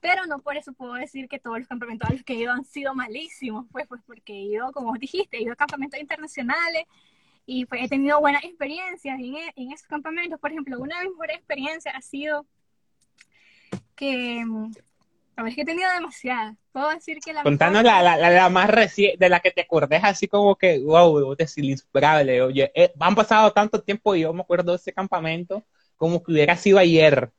Pero 0.00 0.26
no 0.26 0.38
por 0.38 0.56
eso 0.56 0.72
puedo 0.72 0.94
decir 0.94 1.28
que 1.28 1.38
todos 1.38 1.58
los 1.58 1.68
campamentos 1.68 2.08
a 2.08 2.12
los 2.12 2.22
que 2.22 2.34
he 2.34 2.36
ido 2.36 2.52
han 2.52 2.64
sido 2.64 2.94
malísimos, 2.94 3.66
pues, 3.72 3.86
pues 3.88 4.00
porque 4.06 4.32
he 4.32 4.42
ido, 4.42 4.70
como 4.72 4.88
vos 4.88 4.98
dijiste, 4.98 5.36
he 5.38 5.42
ido 5.42 5.52
a 5.52 5.56
campamentos 5.56 5.98
internacionales 6.00 6.84
y 7.46 7.66
pues 7.66 7.82
he 7.82 7.88
tenido 7.88 8.20
buenas 8.20 8.44
experiencias 8.44 9.18
en, 9.18 9.34
e- 9.36 9.52
en 9.56 9.72
esos 9.72 9.86
campamentos. 9.86 10.38
Por 10.38 10.50
ejemplo, 10.50 10.78
una 10.78 10.98
de 10.98 11.04
mis 11.04 11.12
mejores 11.12 11.36
experiencias 11.36 11.94
ha 11.94 12.00
sido 12.00 12.46
que, 13.96 14.44
a 15.36 15.42
ver, 15.42 15.50
es 15.50 15.56
que 15.56 15.62
he 15.62 15.64
tenido 15.64 15.90
demasiadas. 15.92 16.56
Puedo 16.72 16.90
decir 16.90 17.18
que 17.24 17.32
la 17.32 17.42
Contanos 17.42 17.82
mejor- 17.82 17.84
la, 17.84 18.02
la, 18.16 18.30
la, 18.30 18.48
más 18.48 18.70
reciente, 18.70 19.18
de 19.18 19.28
la 19.28 19.40
que 19.40 19.50
te 19.50 19.60
acordes 19.62 20.00
así 20.02 20.26
como 20.28 20.56
que, 20.56 20.78
wow, 20.80 21.34
decís 21.36 21.58
insuperable. 21.58 22.40
Oye, 22.42 22.72
eh, 22.74 22.92
han 22.98 23.14
pasado 23.14 23.52
tanto 23.52 23.82
tiempo 23.82 24.14
y 24.14 24.20
yo 24.22 24.32
me 24.32 24.40
acuerdo 24.42 24.72
de 24.72 24.76
ese 24.78 24.92
campamento 24.92 25.62
como 25.96 26.22
que 26.22 26.32
hubiera 26.32 26.56
sido 26.56 26.78
ayer. 26.78 27.30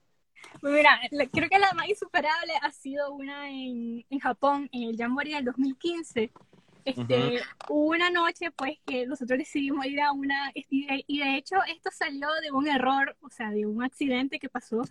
Pues 0.60 0.74
mira, 0.74 1.00
creo 1.32 1.50
que 1.50 1.60
la 1.60 1.74
más 1.74 1.88
insuperable 1.88 2.54
ha 2.62 2.72
sido 2.72 3.14
una 3.14 3.50
en, 3.50 4.06
en 4.10 4.20
Japón, 4.20 4.70
en 4.72 4.84
el 4.90 4.98
Jamboree 4.98 5.36
del 5.36 5.46
2015. 5.46 6.32
Este, 6.84 7.42
Hubo 7.70 7.90
una 7.92 8.10
noche, 8.10 8.52
pues, 8.52 8.78
que 8.86 9.06
nosotros 9.08 9.40
decidimos 9.40 9.86
ir 9.86 10.02
a 10.02 10.12
una, 10.12 10.52
y 10.54 10.86
de, 10.88 11.04
y 11.08 11.20
de 11.20 11.36
hecho 11.38 11.56
esto 11.68 11.90
salió 11.92 12.28
de 12.42 12.52
un 12.52 12.68
error, 12.68 13.18
o 13.22 13.30
sea, 13.30 13.50
de 13.52 13.66
un 13.66 13.84
accidente 13.84 14.40
que 14.40 14.50
pasó, 14.50 14.82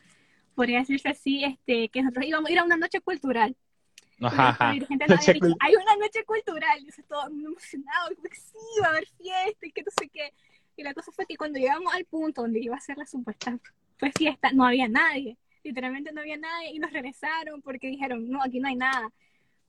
podría 0.54 0.80
decirse 0.80 1.08
así, 1.08 1.44
este, 1.44 1.88
que 1.88 2.02
nosotros 2.02 2.26
íbamos 2.26 2.48
a 2.48 2.52
ir 2.52 2.58
a 2.58 2.64
una 2.64 2.76
noche 2.76 3.00
cultural. 3.00 3.56
Ajá, 4.20 4.50
ajá. 4.50 4.70
Hay 4.70 4.80
una 4.80 5.96
noche 5.96 6.24
cultural, 6.24 6.78
y 6.80 7.02
todo 7.02 7.26
emocionado, 7.26 8.14
como 8.14 8.28
que 8.28 8.36
sí, 8.36 8.80
va 8.82 8.86
a 8.86 8.90
haber 8.90 9.06
fiesta 9.18 9.66
y 9.66 9.72
que 9.72 9.82
no 9.82 9.90
sé 9.98 10.08
qué. 10.08 10.32
Y 10.76 10.82
la 10.82 10.94
cosa 10.94 11.12
fue 11.12 11.26
que 11.26 11.36
cuando 11.36 11.58
llegamos 11.58 11.92
al 11.92 12.04
punto 12.04 12.42
donde 12.42 12.60
iba 12.60 12.76
a 12.76 12.80
ser 12.80 12.96
la 12.96 13.06
supuesta 13.06 13.58
pues, 13.98 14.12
fiesta, 14.16 14.50
no 14.52 14.64
había 14.64 14.88
nadie. 14.88 15.36
Literalmente 15.62 16.12
no 16.12 16.20
había 16.20 16.36
nadie 16.36 16.72
y 16.72 16.78
nos 16.78 16.92
regresaron 16.92 17.62
porque 17.62 17.88
dijeron, 17.88 18.28
no, 18.28 18.42
aquí 18.42 18.60
no 18.60 18.68
hay 18.68 18.76
nada. 18.76 19.10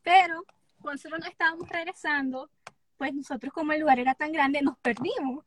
Pero 0.04 0.45
cuando 0.82 0.93
nosotros 0.93 1.19
nos 1.19 1.30
estábamos 1.30 1.69
regresando, 1.69 2.50
pues 2.98 3.13
nosotros 3.13 3.54
como 3.54 3.71
el 3.74 3.82
lugar 3.82 4.00
era 4.00 4.15
tan 4.15 4.32
grande, 4.32 4.62
nos 4.62 4.78
perdimos. 4.80 5.45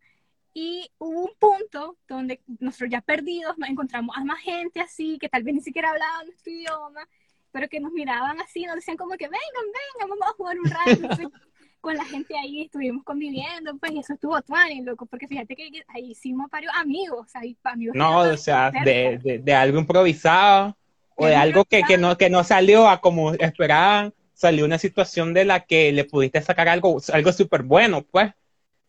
Y 0.55 0.91
hubo 0.99 1.25
un 1.25 1.33
punto 1.39 1.97
donde 2.09 2.41
nosotros 2.59 2.91
ya 2.91 3.01
perdidos 3.01 3.57
nos 3.59 3.69
encontramos 3.69 4.17
a 4.17 4.25
más 4.25 4.41
gente 4.41 4.81
así, 4.81 5.19
que 5.19 5.29
tal 5.29 5.43
vez 5.43 5.55
ni 5.55 5.61
siquiera 5.61 5.91
hablaban 5.91 6.27
nuestro 6.27 6.53
idioma, 6.53 7.09
pero 7.53 7.69
que 7.69 7.81
nos 7.81 7.93
miraban 7.93 8.41
así, 8.41 8.65
nos 8.65 8.77
decían 8.77 8.97
como 8.97 9.17
que 9.17 9.27
vengan, 9.27 9.39
vengan, 9.65 10.11
vamos 10.11 10.29
a 10.29 10.37
jugar 10.37 10.59
un 10.59 10.71
rato. 10.71 10.91
Entonces, 10.91 11.29
con 11.81 11.97
la 11.97 12.05
gente 12.05 12.37
ahí 12.37 12.63
estuvimos 12.63 13.05
conviviendo, 13.05 13.77
pues 13.79 13.93
y 13.93 14.01
eso 14.01 14.15
estuvo 14.15 14.41
tuani, 14.43 14.83
loco, 14.83 15.07
porque 15.07 15.29
fíjate 15.29 15.55
que 15.55 15.71
ahí 15.89 16.11
hicimos 16.11 16.51
varios 16.51 16.73
amigos, 16.75 17.29
ahí 17.35 17.57
amigos. 17.63 17.95
No, 17.97 18.19
o 18.19 18.37
sea, 18.37 18.71
de, 18.71 19.19
de, 19.23 19.39
de 19.39 19.55
algo 19.55 19.79
improvisado 19.79 20.77
o 21.15 21.25
de 21.25 21.31
De 21.31 21.37
algo 21.37 21.65
que, 21.65 21.83
que, 21.83 21.97
no, 21.99 22.17
que 22.17 22.31
no 22.31 22.43
salió 22.45 22.89
a 22.89 23.01
como 23.01 23.33
esperaban, 23.35 24.13
salió 24.35 24.65
una 24.65 24.79
situación 24.79 25.35
de 25.35 25.45
la 25.45 25.65
que 25.65 25.93
le 25.93 26.05
pudiste 26.05 26.41
sacar 26.41 26.69
algo, 26.69 27.01
algo 27.13 27.33
súper 27.33 27.63
bueno, 27.63 28.03
pues. 28.03 28.33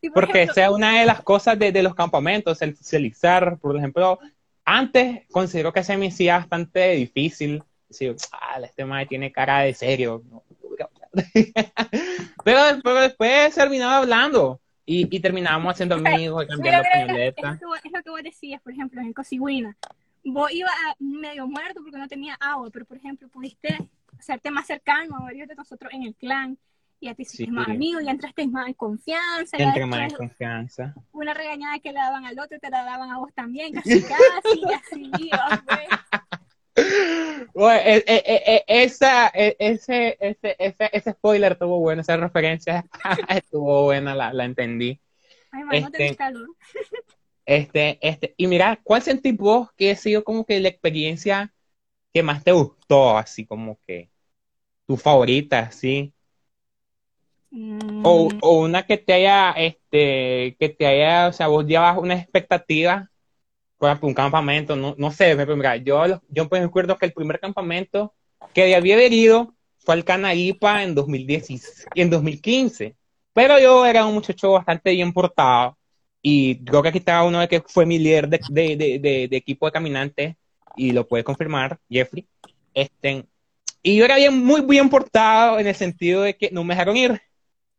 Y, 0.00 0.08
por 0.08 0.24
Porque 0.24 0.42
ejemplo, 0.42 0.52
esa 0.52 0.64
es 0.64 0.70
una 0.70 1.00
de 1.00 1.06
las 1.06 1.22
cosas 1.22 1.58
de, 1.58 1.72
de 1.72 1.82
los 1.82 1.94
campamentos, 1.94 2.62
el 2.62 2.76
socializar, 2.76 3.58
por 3.58 3.76
ejemplo, 3.76 4.18
antes 4.64 5.26
considero 5.30 5.72
que 5.72 5.84
se 5.84 5.96
me 5.96 6.08
hacía 6.08 6.38
bastante 6.38 6.92
difícil, 6.92 7.62
decir, 7.88 8.16
ah, 8.32 8.60
este 8.62 8.84
madre 8.84 9.06
tiene 9.06 9.32
cara 9.32 9.60
de 9.60 9.74
serio, 9.74 10.22
no, 10.30 10.42
no 10.48 10.68
voy 10.68 10.78
a 10.80 10.84
hablar". 10.84 11.10
pero, 12.44 12.80
pero 12.82 13.00
después 13.00 13.54
terminaba 13.54 13.98
hablando 13.98 14.60
y, 14.86 15.14
y 15.14 15.20
terminábamos 15.20 15.72
haciendo 15.72 15.96
amigos, 15.96 16.46
Mira, 16.58 16.82
cambiando 16.82 16.88
pañoletas. 16.90 17.44
es, 17.44 17.52
lo 17.52 17.58
que 17.58 17.66
vos, 17.66 17.78
es 17.84 17.92
lo 17.92 18.02
que 18.02 18.10
vos 18.10 18.22
decías, 18.22 18.62
por 18.62 18.72
ejemplo, 18.72 19.00
en 19.00 19.12
Cosigüina. 19.12 19.76
Vos 20.24 20.50
ibas 20.52 20.72
medio 20.98 21.46
muerto 21.46 21.80
porque 21.82 21.98
no 21.98 22.08
tenía 22.08 22.34
agua, 22.40 22.70
pero 22.72 22.84
por 22.84 22.96
ejemplo, 22.96 23.28
pudiste 23.28 23.78
hacerte 24.18 24.50
más 24.50 24.66
cercano 24.66 25.16
a 25.16 25.22
varios 25.22 25.48
de 25.48 25.54
nosotros 25.54 25.92
en 25.92 26.02
el 26.02 26.14
clan. 26.14 26.58
Y 27.00 27.06
ya 27.06 27.14
te 27.14 27.22
hiciste 27.22 27.46
Sí. 27.46 27.50
más 27.50 27.68
amigo, 27.68 28.00
ya 28.00 28.10
entraste 28.10 28.46
más 28.46 28.68
en 28.68 28.74
confianza. 28.74 29.56
ya 29.58 29.64
Entre 29.64 29.86
más 29.86 30.12
en 30.12 30.16
confianza. 30.18 30.94
una 31.12 31.32
regañada 31.34 31.78
que 31.78 31.92
le 31.92 31.98
daban 31.98 32.24
al 32.26 32.38
otro, 32.38 32.58
te 32.58 32.70
la 32.70 32.84
daban 32.84 33.10
a 33.10 33.18
vos 33.18 33.32
también, 33.34 33.72
casi 33.72 34.02
casi, 34.02 34.60
y 34.60 34.72
así 34.72 35.10
iba, 35.28 35.62
pues. 35.66 35.88
Bueno, 37.54 37.80
e- 37.84 38.04
e- 38.06 38.42
e- 38.46 38.64
esa, 38.84 39.28
ese, 39.28 40.16
ese, 40.20 40.56
ese, 40.58 40.90
ese 40.92 41.12
spoiler 41.12 41.52
estuvo 41.52 41.78
bueno, 41.80 42.02
esa 42.02 42.16
referencia 42.16 42.84
estuvo 43.28 43.84
buena, 43.84 44.14
la, 44.14 44.32
la 44.32 44.44
entendí. 44.44 45.00
Ay, 45.52 45.64
man, 45.64 45.68
no 45.80 45.86
Este- 45.86 45.98
tenés 45.98 46.16
calor. 46.16 46.48
Este, 47.46 47.98
este, 48.06 48.34
y 48.36 48.46
mira, 48.46 48.78
¿cuál 48.84 49.02
sentís 49.02 49.36
vos 49.36 49.72
que 49.76 49.90
ha 49.90 49.96
sido 49.96 50.22
como 50.22 50.44
que 50.44 50.60
la 50.60 50.68
experiencia 50.68 51.52
que 52.14 52.22
más 52.22 52.44
te 52.44 52.52
gustó, 52.52 53.18
así 53.18 53.44
como 53.46 53.78
que 53.86 54.10
tu 54.86 54.96
favorita, 54.96 55.60
así? 55.60 56.14
Mm, 57.52 58.02
O, 58.04 58.30
o 58.40 58.60
una 58.62 58.82
que 58.84 58.96
te 58.98 59.12
haya, 59.12 59.52
este, 59.52 60.56
que 60.58 60.68
te 60.70 60.86
haya, 60.86 61.28
o 61.28 61.32
sea, 61.32 61.48
vos 61.48 61.66
llevas 61.66 61.98
una 61.98 62.14
expectativa, 62.14 63.10
por 63.78 63.88
ejemplo, 63.90 64.08
un 64.08 64.14
campamento, 64.14 64.76
no, 64.76 64.94
no 64.98 65.10
sé, 65.12 65.34
mira, 65.56 65.76
yo, 65.76 66.04
yo 66.28 66.48
pues 66.48 66.62
recuerdo 66.62 66.98
que 66.98 67.06
el 67.06 67.12
primer 67.14 67.40
campamento 67.40 68.14
que 68.54 68.74
había 68.74 68.94
haber 68.96 69.12
ido 69.12 69.54
fue 69.78 69.94
al 69.94 70.04
Canaípa 70.04 70.82
en 70.84 70.94
2010, 70.94 71.48
en 71.94 72.10
2015, 72.10 72.96
pero 73.34 73.58
yo 73.58 73.86
era 73.86 74.06
un 74.06 74.14
muchacho 74.14 74.52
bastante 74.52 74.92
bien 74.92 75.12
portado 75.12 75.78
y 76.22 76.64
creo 76.64 76.82
que 76.82 76.88
aquí 76.90 76.98
estaba 76.98 77.24
uno 77.24 77.40
de 77.40 77.48
que 77.48 77.62
fue 77.66 77.86
mi 77.86 77.98
líder 77.98 78.28
de, 78.28 78.40
de, 78.50 78.76
de, 78.76 78.98
de- 79.00 79.28
de 79.28 79.36
equipo 79.36 79.66
de 79.66 79.72
caminantes 79.72 80.36
y 80.76 80.92
lo 80.92 81.06
puede 81.08 81.24
confirmar, 81.24 81.78
Jeffrey, 81.90 82.26
este, 82.74 83.26
y 83.82 83.96
yo 83.98 84.04
era 84.06 84.16
bien, 84.16 84.38
muy 84.44 84.62
bien 84.62 84.90
portado 84.90 85.58
en 85.60 85.66
el 85.68 85.74
sentido 85.74 86.22
de 86.22 86.36
que 86.36 86.50
no 86.52 86.64
me 86.64 86.74
dejaron 86.74 86.96
ir. 86.96 87.20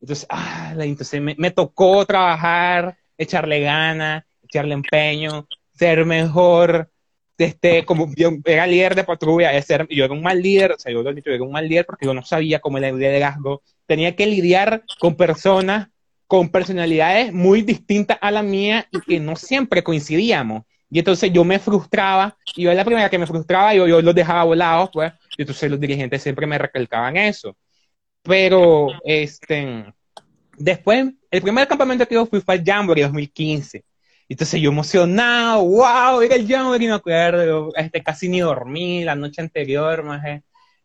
Entonces, 0.01 0.25
ah, 0.29 0.73
entonces 0.79 1.21
me, 1.21 1.35
me 1.37 1.51
tocó 1.51 2.05
trabajar, 2.05 2.97
echarle 3.17 3.61
ganas, 3.61 4.23
echarle 4.43 4.73
empeño, 4.73 5.47
ser 5.73 6.05
mejor. 6.05 6.91
Este, 7.37 7.85
como 7.85 8.07
yo 8.15 8.31
era 8.45 8.67
líder 8.67 8.93
de 8.95 9.03
patrulla, 9.03 9.59
ser- 9.63 9.87
yo 9.89 10.05
era 10.05 10.13
un 10.13 10.21
mal 10.21 10.41
líder, 10.41 10.73
o 10.73 10.79
sea, 10.79 10.91
yo 10.91 11.01
lo 11.01 11.13
dicho, 11.13 11.29
yo 11.31 11.35
era 11.35 11.43
un 11.43 11.51
mal 11.51 11.67
líder 11.67 11.85
porque 11.85 12.05
yo 12.05 12.13
no 12.13 12.23
sabía 12.23 12.59
cómo 12.59 12.77
era 12.77 12.89
el 12.89 12.97
liderazgo. 12.99 13.63
Tenía 13.87 14.15
que 14.15 14.25
lidiar 14.27 14.83
con 14.97 15.15
personas 15.15 15.89
con 16.27 16.49
personalidades 16.49 17.33
muy 17.33 17.61
distintas 17.61 18.17
a 18.21 18.31
la 18.31 18.41
mía 18.41 18.87
y 18.89 19.01
que 19.01 19.19
no 19.19 19.35
siempre 19.35 19.83
coincidíamos. 19.83 20.63
Y 20.89 20.99
entonces 20.99 21.31
yo 21.33 21.43
me 21.43 21.59
frustraba, 21.59 22.37
y 22.55 22.63
yo 22.63 22.69
era 22.71 22.77
la 22.77 22.85
primera 22.85 23.09
que 23.09 23.17
me 23.19 23.27
frustraba, 23.27 23.73
yo, 23.73 23.85
yo 23.87 24.01
los 24.01 24.15
dejaba 24.15 24.43
volados, 24.45 24.89
pues, 24.93 25.11
y 25.35 25.41
entonces 25.41 25.69
los 25.69 25.79
dirigentes 25.79 26.21
siempre 26.23 26.47
me 26.47 26.57
recalcaban 26.57 27.17
eso. 27.17 27.57
Pero, 28.23 28.88
este, 29.03 29.93
después, 30.57 31.13
el 31.31 31.41
primer 31.41 31.67
campamento 31.67 32.07
que 32.07 32.15
yo 32.15 32.25
fui 32.25 32.41
fue 32.41 32.55
al 32.55 32.63
Jamboree 32.63 33.03
2015. 33.03 33.84
Entonces 34.29 34.62
yo 34.62 34.69
emocionado, 34.71 35.63
wow, 35.65 36.21
era 36.21 36.36
el 36.36 36.47
Jamboree, 36.47 36.88
me 36.88 36.93
acuerdo, 36.93 37.71
este, 37.75 38.01
casi 38.01 38.29
ni 38.29 38.39
dormí 38.39 39.03
la 39.03 39.15
noche 39.15 39.41
anterior, 39.41 40.03
más 40.03 40.21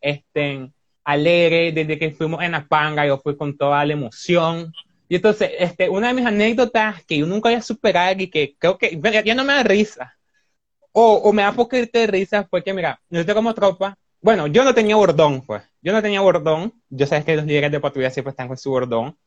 este, 0.01 0.69
alegre, 1.03 1.71
desde 1.71 1.97
que 1.97 2.11
fuimos 2.11 2.43
en 2.43 2.55
Apanga, 2.55 3.05
yo 3.05 3.17
fui 3.19 3.37
con 3.37 3.55
toda 3.57 3.85
la 3.85 3.93
emoción, 3.93 4.73
Y 5.07 5.15
entonces, 5.15 5.51
este, 5.59 5.87
una 5.89 6.09
de 6.09 6.13
mis 6.15 6.25
anécdotas 6.25 7.05
que 7.05 7.17
yo 7.19 7.25
nunca 7.25 7.49
voy 7.49 7.57
a 7.57 7.61
superar 7.61 8.19
y 8.19 8.29
que 8.29 8.55
creo 8.59 8.77
que 8.77 8.99
ya 9.23 9.35
no 9.35 9.45
me 9.45 9.53
da 9.53 9.63
risa, 9.63 10.13
o, 10.91 11.13
o 11.15 11.31
me 11.31 11.43
da 11.43 11.53
poco 11.53 11.77
de 11.77 12.07
risa, 12.07 12.45
fue 12.49 12.63
que, 12.63 12.73
mira, 12.73 12.99
nosotros 13.09 13.35
como 13.35 13.53
tropa, 13.53 13.97
bueno, 14.21 14.47
yo 14.47 14.63
no 14.63 14.73
tenía 14.73 14.95
bordón, 14.95 15.41
pues, 15.45 15.63
yo 15.81 15.93
no 15.93 16.01
tenía 16.01 16.21
bordón, 16.21 16.73
yo 16.89 17.05
sabes 17.05 17.25
que 17.25 17.35
los 17.35 17.45
líderes 17.45 17.71
de 17.71 17.79
patrulla 17.79 18.09
siempre 18.09 18.31
están 18.31 18.47
con 18.47 18.57
su 18.57 18.69
bordón, 18.71 19.17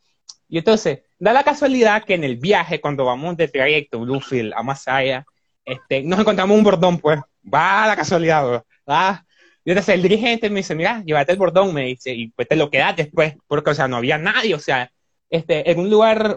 y 0.49 0.59
entonces, 0.59 1.03
da 1.19 1.33
la 1.33 1.45
casualidad 1.45 2.03
que 2.05 2.15
en 2.15 2.25
el 2.25 2.37
viaje, 2.37 2.81
cuando 2.81 3.05
vamos 3.05 3.37
de 3.37 3.49
trayecto, 3.49 4.01
Bluefield 4.01 4.53
a 4.55 4.63
Masaya, 4.63 5.25
este, 5.65 6.03
nos 6.03 6.19
encontramos 6.19 6.57
un 6.59 6.65
bordón, 6.65 6.99
pues, 6.99 7.21
va 7.43 7.87
la 7.87 7.97
casualidad, 7.97 8.65
va. 8.89 9.25
Y 9.65 9.71
entonces 9.71 9.95
el 9.95 10.03
dirigente 10.03 10.51
me 10.51 10.57
dice, 10.57 10.75
mira, 10.75 11.03
llévate 11.05 11.33
el 11.33 11.39
bordón, 11.39 11.73
me 11.73 11.85
dice, 11.85 12.13
y 12.13 12.29
pues 12.29 12.49
te 12.49 12.57
lo 12.57 12.69
quedas 12.71 12.97
después, 12.97 13.37
porque, 13.47 13.71
o 13.71 13.75
sea, 13.75 13.87
no 13.87 13.97
había 13.99 14.19
nadie, 14.19 14.55
o 14.55 14.59
sea, 14.59 14.91
este, 15.31 15.71
en 15.71 15.79
un 15.79 15.89
lugar 15.89 16.35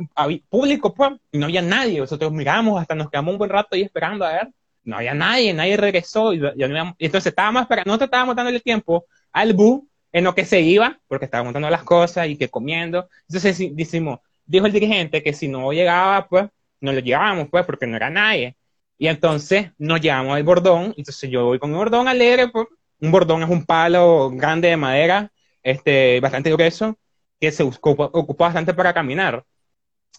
público, 0.50 0.94
pues, 0.94 1.12
no 1.32 1.46
había 1.46 1.64
nadie. 1.64 2.00
Nosotros 2.00 2.32
miramos, 2.32 2.80
hasta 2.80 2.94
nos 2.94 3.10
quedamos 3.10 3.34
un 3.34 3.40
buen 3.40 3.50
rato 3.50 3.70
ahí 3.72 3.82
esperando 3.82 4.24
a 4.24 4.34
ver. 4.34 4.50
No 4.84 4.98
había 4.98 5.14
nadie, 5.14 5.54
nadie 5.54 5.78
regresó. 5.78 6.34
Y, 6.34 6.40
no 6.40 6.96
entonces 7.00 7.28
estábamos 7.28 7.68
nosotros 7.86 8.08
estábamos 8.08 8.36
dando 8.36 8.50
el 8.52 8.62
tiempo 8.62 9.06
al 9.32 9.54
bus 9.54 9.84
en 10.12 10.24
lo 10.26 10.36
que 10.36 10.46
se 10.46 10.62
iba, 10.62 11.00
porque 11.08 11.26
estaba 11.26 11.44
montando 11.44 11.70
las 11.70 11.84
cosas 11.84 12.28
y 12.28 12.38
que 12.38 12.50
comiendo. 12.50 13.10
Entonces 13.28 13.76
decimos, 13.76 14.20
dijo 14.46 14.66
el 14.66 14.72
dirigente 14.72 15.24
que 15.24 15.34
si 15.34 15.48
no 15.48 15.72
llegaba, 15.74 16.28
pues, 16.28 16.48
no 16.82 16.92
lo 16.92 17.00
llevábamos, 17.00 17.48
pues, 17.50 17.66
porque 17.66 17.88
no 17.88 17.96
era 17.96 18.10
nadie. 18.10 18.56
Y 18.98 19.08
entonces 19.08 19.72
nos 19.78 20.02
llevamos 20.02 20.36
al 20.36 20.44
bordón, 20.44 20.94
entonces 20.98 21.30
yo 21.30 21.46
voy 21.46 21.60
con 21.60 21.72
un 21.72 21.78
bordón 21.78 22.08
alegre, 22.08 22.50
pues, 22.50 22.68
un 23.00 23.12
bordón 23.12 23.44
es 23.44 23.50
un 23.50 23.66
palo 23.66 24.30
grande 24.32 24.70
de 24.70 24.78
madera, 24.78 25.32
este, 25.62 26.20
bastante 26.20 26.52
grueso, 26.52 26.98
que 27.40 27.52
se 27.52 27.64
ocupa, 27.64 28.10
bastante 28.38 28.74
para 28.74 28.94
caminar. 28.94 29.44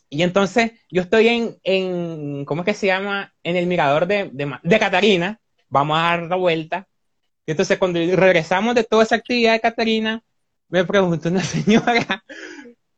Y 0.08 0.22
entonces 0.22 0.72
yo 0.90 1.02
estoy 1.02 1.28
en, 1.28 1.56
en, 1.64 2.44
¿cómo 2.44 2.62
es 2.62 2.66
que 2.66 2.74
se 2.74 2.86
llama? 2.86 3.34
En 3.42 3.56
el 3.56 3.66
mirador 3.66 4.06
de, 4.06 4.30
de, 4.32 4.52
de 4.62 4.78
Catarina, 4.78 5.40
vamos 5.68 5.98
a 5.98 6.02
dar 6.02 6.22
la 6.22 6.36
vuelta, 6.36 6.86
y 7.46 7.50
entonces 7.50 7.78
cuando 7.78 7.98
regresamos 8.16 8.74
de 8.74 8.84
toda 8.84 9.02
esa 9.02 9.16
actividad 9.16 9.52
de 9.52 9.60
Catarina, 9.60 10.22
me 10.68 10.84
preguntó 10.84 11.28
una 11.28 11.42
señora 11.44 12.24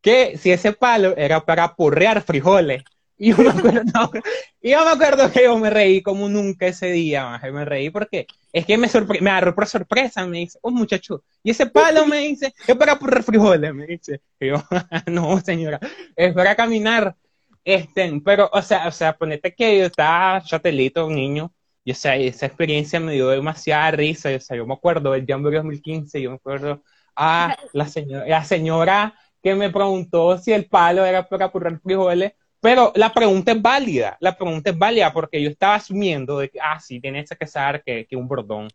que 0.00 0.38
si 0.38 0.52
ese 0.52 0.72
palo 0.72 1.16
era 1.16 1.44
para 1.44 1.74
porrear 1.74 2.22
frijoles. 2.22 2.84
Y 3.18 3.30
yo 3.30 3.38
me 3.38 3.48
acuerdo, 3.48 5.28
y 5.28 5.30
que 5.30 5.44
yo 5.44 5.58
me 5.58 5.70
reí 5.70 6.02
como 6.02 6.28
nunca 6.28 6.66
ese 6.66 6.90
día, 6.90 7.40
me 7.52 7.64
reí 7.64 7.88
porque 7.88 8.26
es 8.52 8.66
que 8.66 8.76
me, 8.76 8.88
me 9.20 9.30
agarró 9.30 9.54
por 9.54 9.66
sorpresa, 9.66 10.26
me 10.26 10.38
dice, 10.38 10.58
oh 10.62 10.70
muchacho, 10.70 11.22
y 11.42 11.50
ese 11.50 11.66
palo 11.66 12.06
me 12.06 12.18
dice, 12.18 12.52
es 12.66 12.76
para 12.76 12.98
porrear 12.98 13.22
frijoles, 13.22 13.72
me 13.74 13.86
dice. 13.86 14.20
Y 14.38 14.48
yo, 14.48 14.56
no 15.06 15.40
señora, 15.40 15.80
es 16.14 16.34
para 16.34 16.54
caminar. 16.54 17.16
Este, 17.64 18.20
pero, 18.24 18.48
o 18.52 18.62
sea, 18.62 18.86
o 18.86 18.92
sea, 18.92 19.16
ponete 19.16 19.54
que 19.54 19.78
yo 19.78 19.86
estaba 19.86 20.42
chatelito, 20.42 21.06
un 21.06 21.16
niño, 21.16 21.52
y 21.84 21.92
o 21.92 21.94
sea, 21.94 22.16
esa 22.16 22.46
experiencia 22.46 23.00
me 23.00 23.12
dio 23.12 23.28
demasiada 23.28 23.90
risa. 23.92 24.30
O 24.34 24.40
sea, 24.40 24.56
yo 24.56 24.66
me 24.66 24.74
acuerdo 24.74 25.12
del 25.12 25.24
Jamboree 25.26 25.58
2015, 25.58 26.20
yo 26.20 26.30
me 26.30 26.36
acuerdo 26.36 26.82
a 27.16 27.56
la 27.72 27.88
señora, 27.88 28.26
la 28.26 28.44
señora 28.44 29.14
que 29.42 29.54
me 29.54 29.70
preguntó 29.70 30.36
si 30.38 30.52
el 30.52 30.66
palo 30.66 31.04
era 31.04 31.28
para 31.28 31.46
apurrar 31.46 31.80
frijoles, 31.80 32.32
pero 32.66 32.92
la 32.96 33.12
pregunta 33.14 33.52
es 33.52 33.62
válida, 33.62 34.16
la 34.18 34.36
pregunta 34.36 34.70
es 34.70 34.76
válida 34.76 35.12
porque 35.12 35.40
yo 35.40 35.48
estaba 35.50 35.76
asumiendo 35.76 36.40
de 36.40 36.48
que, 36.48 36.58
ah, 36.60 36.80
sí, 36.80 36.98
tienes 36.98 37.30
que 37.30 37.46
saber 37.46 37.80
que, 37.84 38.16
un 38.16 38.26
bordón. 38.26 38.68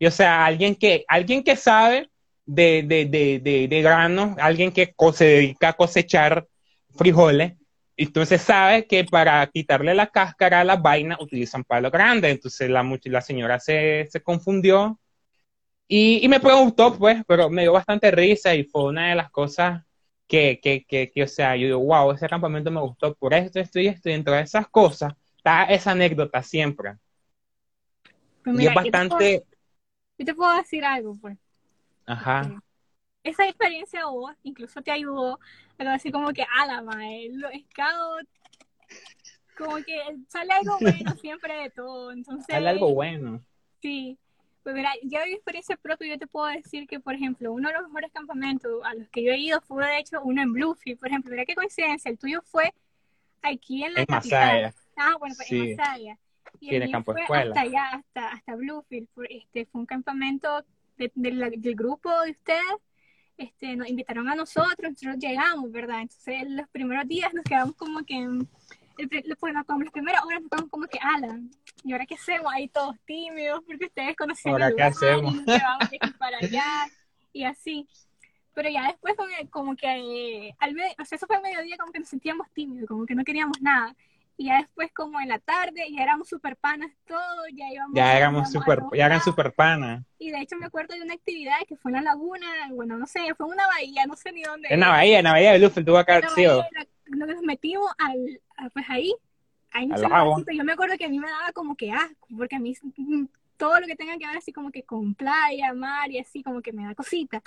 Y 0.00 0.06
o 0.06 0.10
sea, 0.10 0.44
alguien 0.44 0.74
que, 0.74 1.04
alguien 1.06 1.44
que 1.44 1.54
sabe 1.54 2.10
de, 2.44 2.82
de, 2.82 3.04
de, 3.04 3.68
de, 3.68 3.82
granos, 3.82 4.36
alguien 4.40 4.72
que 4.72 4.92
se 5.14 5.24
dedica 5.24 5.68
a 5.68 5.72
cosechar 5.74 6.44
frijoles, 6.96 7.52
entonces 7.96 8.42
sabe 8.42 8.84
que 8.88 9.04
para 9.04 9.46
quitarle 9.46 9.94
la 9.94 10.08
cáscara 10.08 10.62
a 10.62 10.64
la 10.64 10.74
vaina 10.74 11.16
utilizan 11.20 11.62
palo 11.62 11.88
grande. 11.92 12.30
Entonces 12.30 12.68
la, 12.68 12.84
la 13.04 13.20
señora 13.20 13.60
se, 13.60 14.08
se 14.10 14.20
confundió 14.24 14.98
y, 15.86 16.26
me 16.28 16.40
preguntó, 16.40 16.98
pues, 16.98 17.22
pero 17.28 17.48
me 17.48 17.62
dio 17.62 17.72
bastante 17.74 18.10
risa 18.10 18.56
y 18.56 18.64
fue 18.64 18.86
una 18.86 19.10
de 19.10 19.14
las 19.14 19.30
cosas 19.30 19.84
que, 20.26 20.60
que, 20.62 20.84
que, 20.84 21.10
que, 21.10 21.22
o 21.22 21.28
sea, 21.28 21.56
yo 21.56 21.66
digo, 21.66 21.78
wow, 21.78 22.12
ese 22.12 22.28
campamento 22.28 22.70
me 22.70 22.80
gustó 22.80 23.14
por 23.14 23.34
esto, 23.34 23.60
esto 23.60 23.80
y 23.80 23.88
esto. 23.88 24.08
Y 24.08 24.12
dentro 24.12 24.34
de 24.34 24.42
esas 24.42 24.68
cosas 24.68 25.14
está 25.36 25.64
esa 25.64 25.92
anécdota 25.92 26.42
siempre. 26.42 26.96
Pues 28.44 28.60
y 28.60 28.66
es 28.66 28.74
bastante... 28.74 29.44
Yo 30.18 30.24
te, 30.24 30.34
puedo, 30.34 30.56
decir 30.56 30.84
algo, 30.84 31.16
pues. 31.20 31.36
Ajá. 32.06 32.62
esa 33.24 33.46
experiencia 33.48 34.06
vos 34.06 34.32
incluso 34.44 34.80
te 34.80 34.92
ayudó 34.92 35.40
pero 35.76 35.90
así 35.90 36.10
como 36.10 36.32
que, 36.32 36.42
a 36.42 36.66
la 36.66 36.82
madre, 36.82 37.28
los 37.32 37.50
scouts, 37.70 38.28
como 39.56 39.76
que 39.76 40.00
sale 40.28 40.52
algo 40.52 40.78
bueno 40.80 41.14
siempre 41.16 41.54
de 41.54 41.70
todo, 41.70 42.12
entonces... 42.12 42.46
Sale 42.46 42.68
algo 42.68 42.94
bueno. 42.94 43.42
Sí, 43.80 44.18
pues 44.66 44.74
mira, 44.74 44.90
yo 45.04 45.20
mi 45.24 45.34
experiencia 45.34 45.76
propia, 45.76 46.08
yo 46.08 46.18
te 46.18 46.26
puedo 46.26 46.48
decir 46.48 46.88
que, 46.88 46.98
por 46.98 47.14
ejemplo, 47.14 47.52
uno 47.52 47.68
de 47.68 47.74
los 47.74 47.84
mejores 47.84 48.10
campamentos 48.10 48.82
a 48.82 48.94
los 48.94 49.08
que 49.10 49.22
yo 49.22 49.30
he 49.30 49.38
ido 49.38 49.60
fue, 49.60 49.86
de 49.86 49.98
hecho, 49.98 50.20
uno 50.24 50.42
en 50.42 50.52
Bluefield, 50.52 50.98
por 50.98 51.06
ejemplo, 51.06 51.30
mira 51.30 51.44
qué 51.44 51.54
coincidencia, 51.54 52.10
el 52.10 52.18
tuyo 52.18 52.42
fue 52.42 52.74
aquí 53.42 53.84
en 53.84 53.94
la 53.94 54.00
en 54.00 54.06
capital. 54.06 54.74
Ah, 54.96 55.14
bueno, 55.20 55.36
pues 55.36 55.46
sí. 55.46 55.60
en 55.60 55.76
Masaya. 55.76 56.18
Y 56.58 56.74
el 56.74 56.90
campo 56.90 57.12
fue 57.12 57.20
escuela. 57.20 57.50
hasta 57.50 57.60
allá, 57.60 57.90
hasta, 57.92 58.28
hasta 58.30 58.56
Bluefield, 58.56 59.06
este, 59.30 59.66
fue 59.66 59.82
un 59.82 59.86
campamento 59.86 60.64
de, 60.96 61.12
del 61.14 61.76
grupo 61.76 62.10
de 62.22 62.32
ustedes 62.32 62.64
este, 63.38 63.76
nos 63.76 63.88
invitaron 63.88 64.28
a 64.28 64.34
nosotros, 64.34 64.90
nosotros 64.90 65.18
llegamos, 65.18 65.70
¿verdad? 65.70 66.00
Entonces, 66.00 66.42
los 66.48 66.68
primeros 66.70 67.06
días 67.06 67.32
nos 67.32 67.44
quedamos 67.44 67.76
como 67.76 68.04
que, 68.04 68.16
el, 68.16 68.48
bueno, 69.38 69.64
como 69.64 69.84
las 69.84 69.92
primeras 69.92 70.24
horas 70.24 70.40
nos 70.40 70.50
quedamos 70.50 70.70
como 70.70 70.86
que, 70.88 70.98
Alan, 71.00 71.52
¿y 71.86 71.92
ahora 71.92 72.04
qué 72.04 72.16
hacemos? 72.16 72.52
Ahí 72.52 72.68
todos 72.68 72.96
tímidos, 73.06 73.62
porque 73.64 73.86
ustedes 73.86 74.16
conocían 74.16 74.54
¿Ahora 74.54 74.72
qué 74.76 74.82
hacemos? 74.82 75.34
Y 75.34 75.44
vamos 75.46 75.90
de 75.90 75.98
aquí 76.00 76.12
para 76.18 76.38
allá, 76.38 76.64
y 77.32 77.44
así. 77.44 77.88
Pero 78.54 78.70
ya 78.70 78.88
después, 78.88 79.14
como 79.50 79.76
que, 79.76 80.52
al 80.58 80.74
medio, 80.74 80.94
o 80.98 81.04
sea, 81.04 81.16
eso 81.16 81.26
fue 81.26 81.36
el 81.36 81.42
mediodía, 81.42 81.76
como 81.76 81.92
que 81.92 82.00
nos 82.00 82.08
sentíamos 82.08 82.50
tímidos, 82.52 82.88
como 82.88 83.06
que 83.06 83.14
no 83.14 83.22
queríamos 83.22 83.60
nada. 83.60 83.94
Y 84.38 84.46
ya 84.46 84.58
después, 84.58 84.90
como 84.92 85.20
en 85.20 85.28
la 85.28 85.38
tarde, 85.38 85.86
ya 85.90 86.02
éramos 86.02 86.28
super 86.28 86.56
panas 86.56 86.90
todos, 87.06 87.46
ya 87.54 87.72
íbamos. 87.72 87.94
Ya 87.94 88.16
éramos 88.16 88.50
super, 88.50 88.82
ya 88.92 89.06
eran 89.06 89.20
super 89.20 89.52
panas. 89.52 90.04
Y 90.18 90.30
de 90.30 90.40
hecho 90.40 90.56
me 90.56 90.66
acuerdo 90.66 90.94
de 90.94 91.02
una 91.02 91.14
actividad 91.14 91.56
que 91.68 91.76
fue 91.76 91.90
en 91.90 91.96
la 91.96 92.02
laguna, 92.02 92.46
bueno, 92.72 92.98
no 92.98 93.06
sé, 93.06 93.34
fue 93.34 93.46
en 93.46 93.52
una 93.52 93.66
bahía, 93.68 94.04
no 94.06 94.16
sé 94.16 94.32
ni 94.32 94.42
dónde. 94.42 94.68
En 94.70 94.80
la 94.80 94.88
bahía, 94.88 95.18
en 95.18 95.24
la 95.24 95.32
bahía 95.32 95.52
de 95.52 95.58
Luffel, 95.58 95.84
tuvo 95.84 95.98
acá 95.98 96.28
sido. 96.30 96.64
Nos 97.06 97.40
metimos 97.42 97.90
al, 97.98 98.40
pues 98.72 98.84
ahí, 98.88 99.14
no 99.84 99.96
yo 100.52 100.64
me 100.64 100.72
acuerdo 100.72 100.96
que 100.96 101.04
a 101.04 101.08
mí 101.08 101.18
me 101.18 101.28
daba 101.28 101.52
como 101.52 101.76
que 101.76 101.92
asco, 101.92 102.28
porque 102.36 102.56
a 102.56 102.58
mí 102.58 102.74
todo 103.56 103.80
lo 103.80 103.86
que 103.86 103.96
tenga 103.96 104.16
que 104.16 104.26
ver 104.26 104.36
así 104.36 104.52
como 104.52 104.70
que 104.70 104.82
con 104.82 105.14
playa, 105.14 105.74
mar 105.74 106.10
y 106.10 106.18
así, 106.18 106.42
como 106.42 106.62
que 106.62 106.72
me 106.72 106.84
da 106.84 106.94
cosita. 106.94 107.42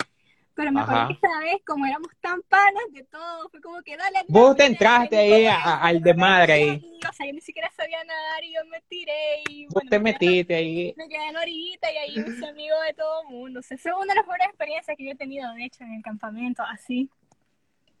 Pero 0.54 0.72
me 0.72 0.80
acuerdo 0.80 1.06
que 1.06 1.12
esta 1.14 1.38
vez, 1.38 1.62
como 1.64 1.86
éramos 1.86 2.10
tan 2.20 2.42
panas 2.42 2.82
de 2.92 3.04
todo, 3.04 3.48
fue 3.48 3.60
como 3.60 3.80
que 3.82 3.96
dale. 3.96 4.18
Vos 4.28 4.56
te 4.56 4.66
entraste 4.66 5.16
ahí 5.16 5.46
al 5.46 6.02
de 6.02 6.14
madre 6.14 6.52
ahí. 6.52 6.98
O 7.08 7.12
sea, 7.12 7.26
yo 7.26 7.32
ni 7.32 7.40
siquiera 7.40 7.70
sabía 7.74 8.02
nadar 8.04 8.44
y 8.44 8.52
yo 8.52 8.60
me 8.70 8.80
tiré 8.88 9.42
y. 9.48 9.66
Vos 9.68 9.84
te 9.88 9.98
metiste 9.98 10.54
ahí. 10.54 10.92
Me 10.98 11.08
quedé 11.08 11.28
en 11.28 11.36
orillita 11.36 11.90
y 11.90 11.96
ahí 11.96 12.16
me 12.18 12.28
hice 12.28 12.46
amigo 12.46 12.76
de 12.86 12.92
todo 12.94 13.22
el 13.22 13.28
mundo. 13.28 13.60
O 13.60 13.62
sea, 13.62 13.76
es 13.76 13.86
una 13.86 14.12
de 14.12 14.16
las 14.16 14.26
mejores 14.26 14.48
experiencias 14.48 14.96
que 14.96 15.04
yo 15.04 15.10
he 15.12 15.16
tenido, 15.16 15.50
de 15.54 15.64
hecho, 15.64 15.84
en 15.84 15.94
el 15.94 16.02
campamento, 16.02 16.62
así. 16.62 17.08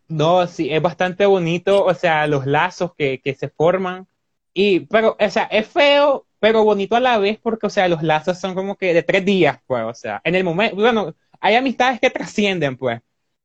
No, 0.08 0.46
sí, 0.46 0.68
es 0.70 0.82
bastante 0.82 1.24
bonito, 1.24 1.84
o 1.84 1.94
sea, 1.94 2.26
los 2.26 2.44
lazos 2.44 2.94
que, 2.94 3.20
que 3.20 3.34
se 3.36 3.48
forman. 3.48 4.08
Y, 4.52 4.80
pero, 4.80 5.16
o 5.18 5.30
sea, 5.30 5.44
es 5.44 5.68
feo, 5.68 6.26
pero 6.38 6.64
bonito 6.64 6.96
a 6.96 7.00
la 7.00 7.18
vez 7.18 7.38
porque, 7.40 7.66
o 7.66 7.70
sea, 7.70 7.88
los 7.88 8.02
lazos 8.02 8.38
son 8.40 8.54
como 8.54 8.76
que 8.76 8.92
de 8.94 9.02
tres 9.02 9.24
días, 9.24 9.58
pues, 9.66 9.84
o 9.84 9.94
sea, 9.94 10.20
en 10.24 10.34
el 10.34 10.44
momento, 10.44 10.76
bueno, 10.76 11.14
hay 11.40 11.54
amistades 11.56 12.00
que 12.00 12.10
trascienden, 12.10 12.76
pues. 12.76 13.00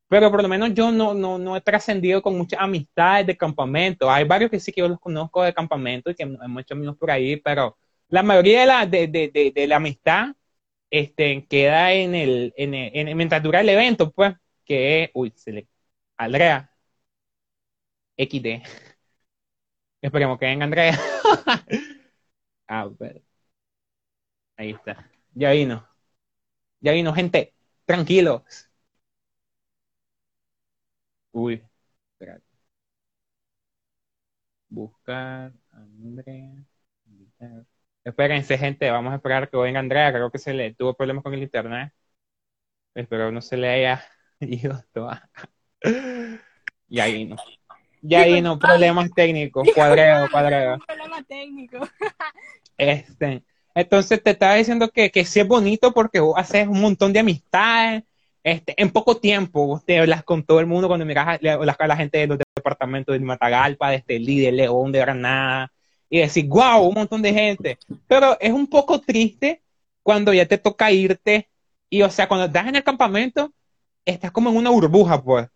Pero 0.07 0.31
por 0.31 0.41
lo 0.41 0.47
menos 0.49 0.73
yo 0.73 0.91
no, 0.91 1.13
no, 1.13 1.37
no 1.39 1.57
he 1.57 1.61
trascendido 1.61 2.21
con 2.21 2.37
muchas 2.37 2.59
amistades 2.61 3.25
de 3.27 3.37
campamento. 3.37 4.09
Hay 4.11 4.23
varios 4.23 4.51
que 4.51 4.59
sí 4.59 4.71
que 4.71 4.81
yo 4.81 4.87
los 4.87 4.99
conozco 4.99 5.43
de 5.43 5.53
campamento 5.53 6.09
y 6.11 6.15
que 6.15 6.23
hemos 6.23 6.61
hecho 6.61 6.75
amigos 6.75 6.97
por 6.97 7.09
ahí, 7.11 7.37
pero 7.37 7.77
la 8.09 8.21
mayoría 8.23 8.61
de 8.61 8.65
la, 8.67 8.85
de, 8.85 9.07
de, 9.07 9.51
de, 9.55 9.67
la 9.67 9.77
amistad 9.77 10.27
este, 10.89 11.45
queda 11.47 11.93
en 11.93 12.15
el, 12.15 12.53
en 12.57 12.73
el, 12.75 13.15
mientras 13.15 13.43
dura 13.43 13.61
el 13.61 13.69
evento, 13.69 14.11
pues, 14.11 14.35
que 14.65 15.11
uy, 15.13 15.33
se 15.35 15.51
le, 15.53 15.67
Andrea, 16.17 16.71
XD. 18.17 18.61
Esperemos 20.05 20.37
que 20.37 20.45
venga 20.45 20.65
Andrea. 20.65 20.93
ah, 22.67 22.89
pero, 22.97 23.21
ahí 24.57 24.71
está. 24.71 25.09
Ya 25.33 25.51
vino. 25.51 25.87
Ya 26.81 26.93
vino, 26.93 27.13
gente. 27.13 27.53
Tranquilos. 27.85 28.69
Uy, 31.33 31.61
espérate. 32.13 32.45
Buscar, 34.69 35.53
Andrea. 35.71 36.63
Espérense, 38.03 38.57
gente, 38.57 38.89
vamos 38.91 39.11
a 39.13 39.15
esperar 39.17 39.49
que 39.49 39.57
venga 39.57 39.79
Andrea. 39.79 40.11
Creo 40.13 40.31
que 40.31 40.37
se 40.39 40.53
le 40.53 40.73
tuvo 40.75 40.93
problemas 40.95 41.23
con 41.23 41.33
el 41.33 41.43
internet. 41.43 41.91
Espero 42.93 43.31
no 43.31 43.41
se 43.41 43.57
le 43.57 43.69
haya 43.69 44.03
ido 44.39 44.83
toda. 44.93 45.29
Y 46.87 46.99
ahí 46.99 47.25
no. 47.25 47.35
Ya 48.07 48.21
ahí 48.21 48.41
no, 48.41 48.59
problemas 48.59 49.09
técnicos, 49.13 49.67
cuadreo, 49.73 50.27
cuadreo. 50.31 50.77
problema 50.85 51.23
técnico. 51.23 51.79
Este, 52.77 53.43
entonces 53.73 54.21
te 54.21 54.31
estaba 54.31 54.55
diciendo 54.55 54.89
que, 54.89 55.09
que 55.09 55.25
sí 55.25 55.39
es 55.39 55.47
bonito 55.47 55.93
porque 55.93 56.19
vos 56.19 56.35
haces 56.37 56.67
un 56.67 56.81
montón 56.81 57.13
de 57.13 57.19
amistades, 57.19 58.03
este, 58.43 58.79
en 58.79 58.91
poco 58.91 59.17
tiempo, 59.17 59.65
vos 59.65 59.83
te 59.83 59.97
hablas 59.97 60.23
con 60.23 60.43
todo 60.43 60.59
el 60.59 60.67
mundo 60.67 60.87
cuando 60.87 61.05
miras 61.05 61.27
a 61.27 61.37
la, 61.41 61.75
a 61.77 61.87
la 61.87 61.97
gente 61.97 62.19
de 62.19 62.27
los 62.27 62.37
departamentos 62.55 63.13
de 63.13 63.19
Matagalpa, 63.19 63.89
de 63.89 63.95
este 63.97 64.19
líder, 64.19 64.53
León, 64.53 64.91
de 64.91 64.99
Granada, 64.99 65.73
y 66.09 66.19
decir, 66.19 66.45
wow, 66.47 66.87
un 66.87 66.93
montón 66.93 67.23
de 67.23 67.33
gente. 67.33 67.79
Pero 68.07 68.37
es 68.39 68.51
un 68.51 68.67
poco 68.67 69.01
triste 69.01 69.63
cuando 70.03 70.31
ya 70.31 70.45
te 70.45 70.59
toca 70.59 70.91
irte, 70.91 71.49
y 71.89 72.03
o 72.03 72.09
sea, 72.11 72.27
cuando 72.27 72.45
estás 72.45 72.67
en 72.67 72.75
el 72.75 72.83
campamento, 72.83 73.51
estás 74.05 74.31
como 74.31 74.51
en 74.51 74.57
una 74.57 74.69
burbuja, 74.69 75.23
pues 75.23 75.47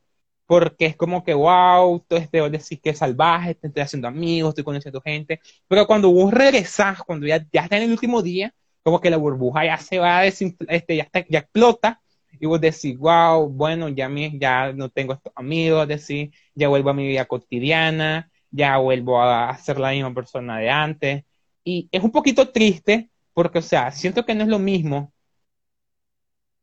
porque 0.50 0.88
es 0.88 0.96
como 0.96 1.24
que, 1.24 1.36
wow, 1.36 2.04
todo 2.08 2.18
este, 2.18 2.42
vos 2.42 2.52
decís 2.52 2.80
que 2.82 2.90
es 2.90 2.98
salvaje, 2.98 3.56
estoy 3.62 3.84
haciendo 3.84 4.08
amigos, 4.08 4.50
estoy 4.50 4.64
conociendo 4.64 5.00
gente, 5.00 5.40
pero 5.68 5.86
cuando 5.86 6.10
vos 6.12 6.34
regresás, 6.34 7.04
cuando 7.04 7.28
ya, 7.28 7.46
ya 7.54 7.62
está 7.62 7.78
en 7.78 7.84
el 7.84 7.92
último 7.92 8.24
día, 8.24 8.52
como 8.82 9.00
que 9.00 9.12
la 9.12 9.18
burbuja 9.18 9.66
ya 9.66 9.78
se 9.78 10.00
va, 10.00 10.26
este, 10.26 10.96
ya, 10.96 11.04
está, 11.04 11.24
ya 11.30 11.40
explota, 11.40 12.02
y 12.40 12.48
vos 12.48 12.60
decís, 12.60 12.98
wow, 12.98 13.48
bueno, 13.48 13.90
ya, 13.90 14.10
me, 14.10 14.40
ya 14.40 14.74
no 14.74 14.90
tengo 14.90 15.14
estos 15.14 15.32
amigos, 15.36 15.88
decís, 15.88 16.32
ya 16.56 16.68
vuelvo 16.68 16.90
a 16.90 16.94
mi 16.96 17.06
vida 17.08 17.26
cotidiana, 17.26 18.32
ya 18.50 18.78
vuelvo 18.78 19.22
a 19.22 19.56
ser 19.58 19.80
la 19.80 19.92
misma 19.92 20.16
persona 20.16 20.58
de 20.58 20.72
antes, 20.72 21.26
y 21.64 21.90
es 21.92 22.04
un 22.04 22.12
poquito 22.12 22.50
triste, 22.50 23.12
porque, 23.36 23.60
o 23.60 23.62
sea, 23.62 23.92
siento 23.92 24.26
que 24.26 24.34
no 24.34 24.42
es 24.46 24.50
lo 24.50 24.58
mismo, 24.58 25.14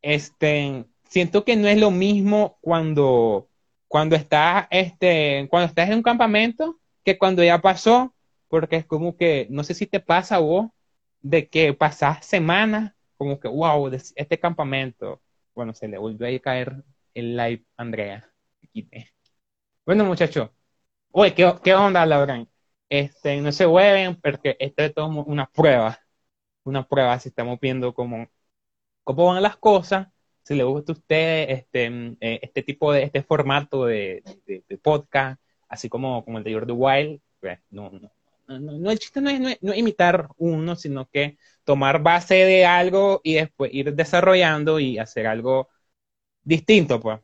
este, 0.03 0.87
siento 1.09 1.45
que 1.45 1.55
no 1.55 1.69
es 1.69 1.79
lo 1.79 1.93
mismo 1.93 2.59
cuando 2.61 3.49
cuando 3.89 4.17
estás, 4.17 4.67
este, 4.71 5.47
cuando 5.51 5.69
estás 5.69 5.89
en 5.89 5.97
un 5.97 6.03
campamento 6.03 6.79
que 7.05 7.19
cuando 7.19 7.43
ya 7.45 7.61
pasó, 7.61 8.15
porque 8.49 8.77
es 8.77 8.87
como 8.87 9.17
que, 9.17 9.47
no 9.51 9.65
sé 9.65 9.75
si 9.75 9.87
te 9.87 10.01
pasa 10.01 10.37
a 10.37 10.39
vos, 10.41 10.71
de 11.21 11.49
que 11.49 11.75
pasás 11.75 12.25
semanas, 12.27 12.95
como 13.17 13.41
que, 13.41 13.49
wow, 13.49 13.91
este 13.93 14.39
campamento, 14.39 15.23
bueno, 15.55 15.75
se 15.75 15.89
le 15.89 15.99
volvió 15.99 16.27
a 16.27 16.41
caer 16.41 16.85
el 17.15 17.37
live 17.37 17.65
Andrea. 17.77 18.31
Bueno, 19.87 20.05
muchachos, 20.05 20.51
oye, 21.13 21.35
¿qué, 21.35 21.53
¿qué, 21.65 21.75
onda, 21.75 22.07
Lauren? 22.07 22.49
Este, 22.89 23.41
no 23.41 23.53
se 23.53 23.67
mueven 23.67 24.21
porque 24.21 24.57
esto 24.61 24.83
es 24.83 24.95
todo 24.95 25.09
una 25.09 25.47
prueba, 25.51 26.01
una 26.65 26.87
prueba, 26.87 27.19
si 27.21 27.31
estamos 27.31 27.59
viendo 27.61 27.95
cómo, 27.95 28.29
cómo 29.05 29.27
van 29.27 29.43
las 29.43 29.57
cosas 29.57 30.09
si 30.47 30.55
le 30.55 30.65
gusta 30.65 30.93
a 30.93 30.97
usted 30.97 31.51
este, 31.51 31.91
mm, 31.91 32.17
eh, 32.21 32.41
este 32.43 32.63
tipo 32.63 32.93
de, 32.93 33.03
este 33.05 33.23
formato 33.23 33.87
de, 33.87 34.23
podcast, 34.83 35.41
así 35.69 35.89
como, 35.89 36.25
como 36.25 36.39
el 36.39 36.45
de 36.45 36.55
Jordi 36.55 36.73
Wild, 36.73 37.21
pues 37.41 37.59
no, 37.71 37.91
no, 37.91 38.61
no, 38.61 38.91
el 38.91 38.99
chiste 38.99 39.21
no 39.21 39.31
es, 39.31 39.59
no 39.63 39.75
imitar 39.75 40.29
uno, 40.39 40.77
sino 40.77 41.09
que 41.11 41.39
tomar 41.65 42.03
base 42.03 42.35
de 42.37 42.65
algo 42.65 43.21
y 43.25 43.35
después 43.35 43.75
ir 43.75 43.95
desarrollando 43.95 44.79
y 44.81 44.99
hacer 44.99 45.27
algo 45.27 45.69
distinto, 46.45 47.01
pues. 47.01 47.21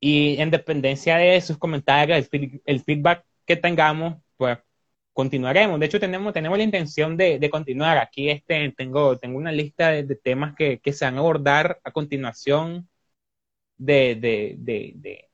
Y 0.00 0.40
en 0.40 0.50
dependencia 0.50 1.16
de 1.16 1.40
sus 1.40 1.58
comentarios, 1.58 2.28
el 2.64 2.80
feedback 2.82 3.24
que 3.44 3.56
tengamos, 3.56 4.16
pues 4.36 4.58
continuaremos. 5.12 5.80
De 5.80 5.86
hecho, 5.86 6.00
tenemos, 6.00 6.32
tenemos 6.32 6.58
la 6.58 6.64
intención 6.64 7.16
de, 7.16 7.48
continuar. 7.50 7.98
Aquí 7.98 8.30
este, 8.30 8.72
tengo, 8.76 9.18
tengo 9.18 9.38
una 9.38 9.52
lista 9.52 9.90
de, 9.90 10.16
temas 10.16 10.54
que, 10.56 10.80
se 10.92 11.04
van 11.04 11.16
a 11.16 11.18
abordar 11.20 11.80
a 11.84 11.92
continuación 11.92 12.88
de, 13.78 14.16
de, 14.16 14.56
de, 14.58 15.30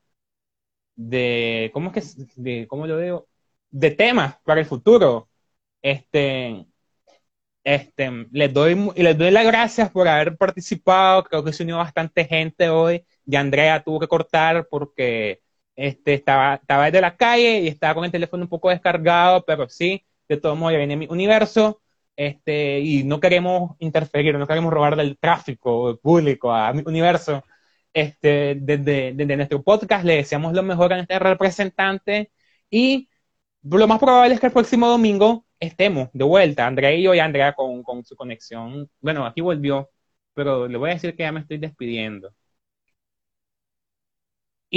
de, 0.94 1.70
¿cómo 1.72 1.92
es 1.94 2.16
que, 2.16 2.24
de, 2.36 2.66
cómo 2.68 2.86
lo 2.86 2.98
digo? 2.98 3.28
De 3.70 3.90
temas 3.90 4.38
para 4.44 4.60
el 4.60 4.66
futuro. 4.66 5.28
Este, 5.82 6.66
este, 7.64 8.28
les 8.32 8.52
doy, 8.52 8.76
les 8.96 9.18
doy 9.18 9.30
las 9.30 9.44
gracias 9.46 9.90
por 9.90 10.08
haber 10.08 10.36
participado. 10.36 11.24
Creo 11.24 11.44
que 11.44 11.52
se 11.52 11.64
unió 11.64 11.78
bastante 11.78 12.24
gente 12.24 12.68
hoy. 12.68 13.04
Y 13.26 13.36
Andrea 13.36 13.82
tuvo 13.82 14.00
que 14.00 14.08
cortar 14.08 14.68
porque 14.70 15.42
este, 15.76 16.14
estaba, 16.14 16.54
estaba 16.56 16.86
desde 16.86 17.00
la 17.00 17.16
calle 17.16 17.60
y 17.60 17.68
estaba 17.68 17.94
con 17.94 18.04
el 18.04 18.12
teléfono 18.12 18.44
un 18.44 18.48
poco 18.48 18.70
descargado, 18.70 19.44
pero 19.44 19.68
sí, 19.68 20.04
de 20.28 20.36
todos 20.38 20.58
modos 20.58 20.72
ya 20.72 20.78
viene 20.78 20.96
mi 20.96 21.06
universo, 21.10 21.82
este, 22.16 22.80
y 22.80 23.04
no 23.04 23.20
queremos 23.20 23.76
interferir, 23.78 24.38
no 24.38 24.46
queremos 24.46 24.72
robar 24.72 24.96
del 24.96 25.18
tráfico 25.18 25.98
público 26.02 26.52
a 26.52 26.72
mi 26.72 26.82
universo. 26.86 27.44
Este, 27.92 28.56
desde, 28.60 29.14
desde 29.14 29.36
nuestro 29.36 29.62
podcast 29.62 30.04
le 30.04 30.16
deseamos 30.16 30.52
lo 30.52 30.62
mejor 30.62 30.92
a 30.92 31.00
este 31.00 31.18
representante 31.18 32.30
y 32.70 33.08
lo 33.62 33.86
más 33.88 33.98
probable 33.98 34.34
es 34.34 34.40
que 34.40 34.46
el 34.46 34.52
próximo 34.52 34.88
domingo 34.88 35.46
estemos 35.60 36.10
de 36.12 36.24
vuelta, 36.24 36.66
Andrea 36.66 36.92
y 36.94 37.02
yo 37.02 37.14
y 37.14 37.20
Andrea 37.20 37.54
con, 37.54 37.82
con 37.82 38.04
su 38.04 38.16
conexión. 38.16 38.90
Bueno, 39.00 39.26
aquí 39.26 39.40
volvió, 39.40 39.90
pero 40.34 40.68
le 40.68 40.76
voy 40.78 40.90
a 40.90 40.94
decir 40.94 41.16
que 41.16 41.22
ya 41.24 41.32
me 41.32 41.40
estoy 41.40 41.58
despidiendo. 41.58 42.34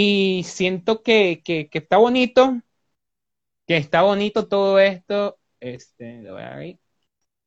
Y 0.01 0.43
siento 0.45 1.03
que, 1.03 1.41
que, 1.43 1.67
está 1.73 1.97
bonito, 1.97 2.61
que 3.67 3.75
está 3.75 4.01
bonito 4.03 4.47
todo 4.47 4.79
esto. 4.79 5.37
Este, 5.59 6.21
lo 6.21 6.35
voy 6.35 6.43
a 6.43 6.55
ver. 6.55 6.77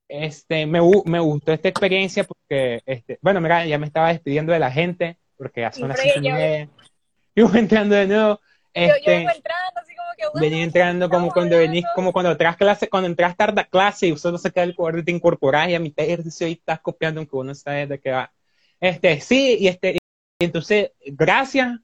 Este, 0.06 0.66
me, 0.66 0.80
me 1.06 1.18
gustó 1.18 1.54
esta 1.54 1.70
experiencia 1.70 2.24
porque, 2.24 2.82
este, 2.84 3.18
bueno, 3.22 3.40
mira, 3.40 3.64
ya 3.64 3.78
me 3.78 3.86
estaba 3.86 4.08
despidiendo 4.08 4.52
de 4.52 4.58
la 4.58 4.70
gente 4.70 5.16
porque 5.38 5.66
cinco 5.72 5.94
y 6.16 6.20
media. 6.30 6.68
Yo 7.34 7.50
entrando 7.54 7.94
de 7.94 8.06
nuevo. 8.06 8.38
Este, 8.74 9.00
yo, 9.02 9.30
entrando, 9.30 9.80
así 9.80 9.94
como 9.94 10.32
que 10.34 10.38
Venía 10.38 10.64
entrando 10.64 11.08
como 11.08 11.30
cuando 11.30 11.56
venís, 11.56 11.86
como 11.94 12.12
cuando 12.12 12.32
entras 12.32 12.58
clase, 12.58 12.90
cuando 12.90 13.06
entras 13.06 13.34
tarde 13.34 13.62
a 13.62 13.64
clase 13.64 14.08
y 14.08 14.12
usted 14.12 14.30
no 14.30 14.36
se 14.36 14.50
queda 14.50 14.64
el 14.64 14.74
cuadro 14.74 14.98
y 14.98 15.04
te 15.04 15.10
incorporas 15.10 15.70
y 15.70 15.74
a 15.74 15.80
mitad 15.80 16.04
de 16.04 16.12
ejercicio 16.12 16.46
y 16.48 16.52
estás 16.52 16.80
copiando 16.80 17.20
aunque 17.20 17.36
uno 17.36 17.54
sabe 17.54 17.86
de 17.86 17.98
qué 17.98 18.10
va. 18.10 18.30
Este, 18.78 19.20
sí, 19.22 19.56
y 19.58 19.68
este, 19.68 19.96
y 20.38 20.44
entonces, 20.44 20.92
gracias 21.06 21.78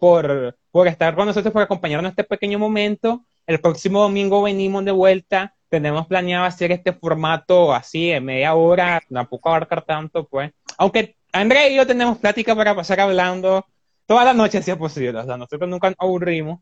por, 0.00 0.56
por 0.72 0.88
estar 0.88 1.14
con 1.14 1.26
nosotros, 1.26 1.52
por 1.52 1.62
acompañarnos 1.62 2.08
en 2.08 2.12
este 2.12 2.24
pequeño 2.24 2.58
momento. 2.58 3.24
El 3.46 3.60
próximo 3.60 4.00
domingo 4.02 4.42
venimos 4.42 4.84
de 4.84 4.90
vuelta. 4.90 5.54
Tenemos 5.68 6.06
planeado 6.06 6.46
hacer 6.46 6.72
este 6.72 6.92
formato 6.92 7.72
así, 7.72 8.10
en 8.10 8.24
media 8.24 8.54
hora, 8.54 9.00
tampoco 9.08 9.50
abarcar 9.50 9.84
tanto, 9.84 10.26
pues. 10.26 10.50
Aunque 10.78 11.16
André 11.32 11.70
y 11.70 11.76
yo 11.76 11.86
tenemos 11.86 12.18
plática 12.18 12.56
para 12.56 12.74
pasar 12.74 12.98
hablando 13.00 13.64
toda 14.06 14.24
la 14.24 14.32
noche, 14.32 14.62
si 14.62 14.70
es 14.70 14.76
posible. 14.76 15.18
O 15.20 15.24
sea, 15.24 15.36
nosotros 15.36 15.68
nunca 15.68 15.94
aburrimos. 15.98 16.60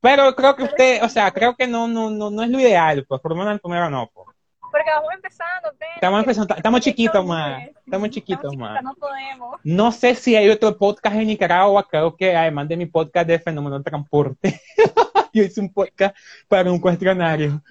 Pero 0.00 0.34
creo 0.34 0.56
que 0.56 0.64
usted, 0.64 1.04
o 1.04 1.08
sea, 1.08 1.30
creo 1.30 1.54
que 1.54 1.66
no, 1.66 1.86
no, 1.86 2.10
no, 2.10 2.30
no 2.30 2.42
es 2.42 2.48
lo 2.48 2.58
ideal, 2.58 3.04
pues, 3.06 3.20
por 3.20 3.32
lo 3.32 3.36
menos 3.36 3.52
el 3.54 3.60
primero 3.60 3.90
no, 3.90 4.10
pues. 4.12 4.29
Porque 4.70 4.90
vamos 4.90 5.12
empezando, 5.14 5.72
Estamos 5.94 6.20
empezando, 6.20 6.54
estamos 6.54 6.80
chiquitos 6.80 7.26
más. 7.26 7.68
Estamos 7.84 8.10
chiquitos 8.10 8.56
más. 8.56 8.82
No 8.82 8.94
podemos. 8.94 9.60
No 9.64 9.92
sé 9.92 10.14
si 10.14 10.36
hay 10.36 10.48
otro 10.48 10.76
podcast 10.76 11.16
en 11.16 11.26
Nicaragua, 11.26 11.86
creo 11.88 12.16
que 12.16 12.36
además 12.36 12.68
de 12.68 12.76
mi 12.76 12.86
podcast 12.86 13.26
de 13.26 13.38
Fenómeno 13.38 13.78
de 13.78 13.84
Transporte, 13.84 14.60
yo 15.32 15.42
hice 15.42 15.60
un 15.60 15.72
podcast 15.72 16.16
para 16.48 16.70
un 16.70 16.80
cuestionario. 16.80 17.62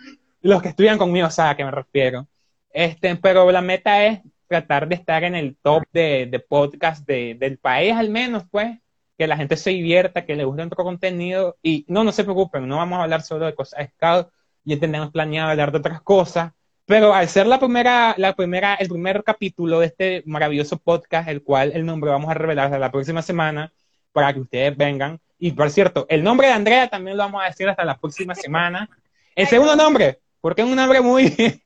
Los 0.41 0.61
que 0.61 0.69
estudian 0.69 0.97
conmigo 0.97 1.29
saben 1.29 1.51
a 1.51 1.57
qué 1.57 1.65
me 1.65 1.71
refiero. 1.71 2.27
Este, 2.71 3.15
pero 3.15 3.51
la 3.51 3.61
meta 3.61 4.05
es 4.05 4.19
tratar 4.47 4.87
de 4.87 4.95
estar 4.95 5.23
en 5.23 5.35
el 5.35 5.57
top 5.61 5.83
de, 5.93 6.27
de 6.29 6.39
podcast 6.39 7.05
de, 7.05 7.35
del 7.39 7.57
país 7.57 7.93
al 7.95 8.09
menos, 8.09 8.43
pues, 8.49 8.77
que 9.17 9.27
la 9.27 9.37
gente 9.37 9.57
se 9.57 9.71
divierta, 9.71 10.25
que 10.25 10.35
le 10.35 10.45
guste 10.45 10.63
nuestro 10.63 10.83
contenido 10.83 11.57
y 11.61 11.85
no, 11.87 12.03
no 12.03 12.11
se 12.11 12.23
preocupen, 12.23 12.67
no 12.67 12.77
vamos 12.77 12.99
a 12.99 13.03
hablar 13.03 13.21
solo 13.21 13.45
de 13.45 13.55
cosas 13.55 13.79
de 13.79 13.87
scout, 13.87 14.29
ya 14.63 14.79
tenemos 14.79 15.11
planeado 15.11 15.51
hablar 15.51 15.71
de 15.71 15.77
otras 15.77 16.01
cosas, 16.01 16.53
pero 16.89 17.13
al 17.13 17.29
ser 17.29 17.45
la 17.45 17.59
primera, 17.59 18.15
la 18.17 18.33
primera, 18.33 18.73
el 18.73 18.87
primer 18.87 19.23
capítulo 19.23 19.79
de 19.79 19.85
este 19.85 20.23
maravilloso 20.25 20.75
podcast, 20.79 21.29
el 21.29 21.43
cual 21.43 21.71
el 21.75 21.85
nombre 21.85 22.09
vamos 22.09 22.31
a 22.31 22.33
revelar 22.33 22.65
hasta 22.65 22.79
la 22.79 22.89
próxima 22.89 23.21
semana, 23.21 23.71
para 24.11 24.33
que 24.33 24.39
ustedes 24.39 24.75
vengan. 24.75 25.19
Y 25.37 25.51
por 25.51 25.69
cierto, 25.69 26.07
el 26.09 26.23
nombre 26.23 26.47
de 26.47 26.53
Andrea 26.53 26.87
también 26.87 27.15
lo 27.15 27.21
vamos 27.21 27.43
a 27.43 27.45
decir 27.45 27.69
hasta 27.69 27.85
la 27.85 27.95
próxima 27.95 28.33
semana. 28.33 28.89
El 29.35 29.45
segundo 29.45 29.75
nombre, 29.75 30.17
porque 30.41 30.63
es 30.63 30.67
un 30.67 30.75
nombre 30.75 30.99
muy... 30.99 31.31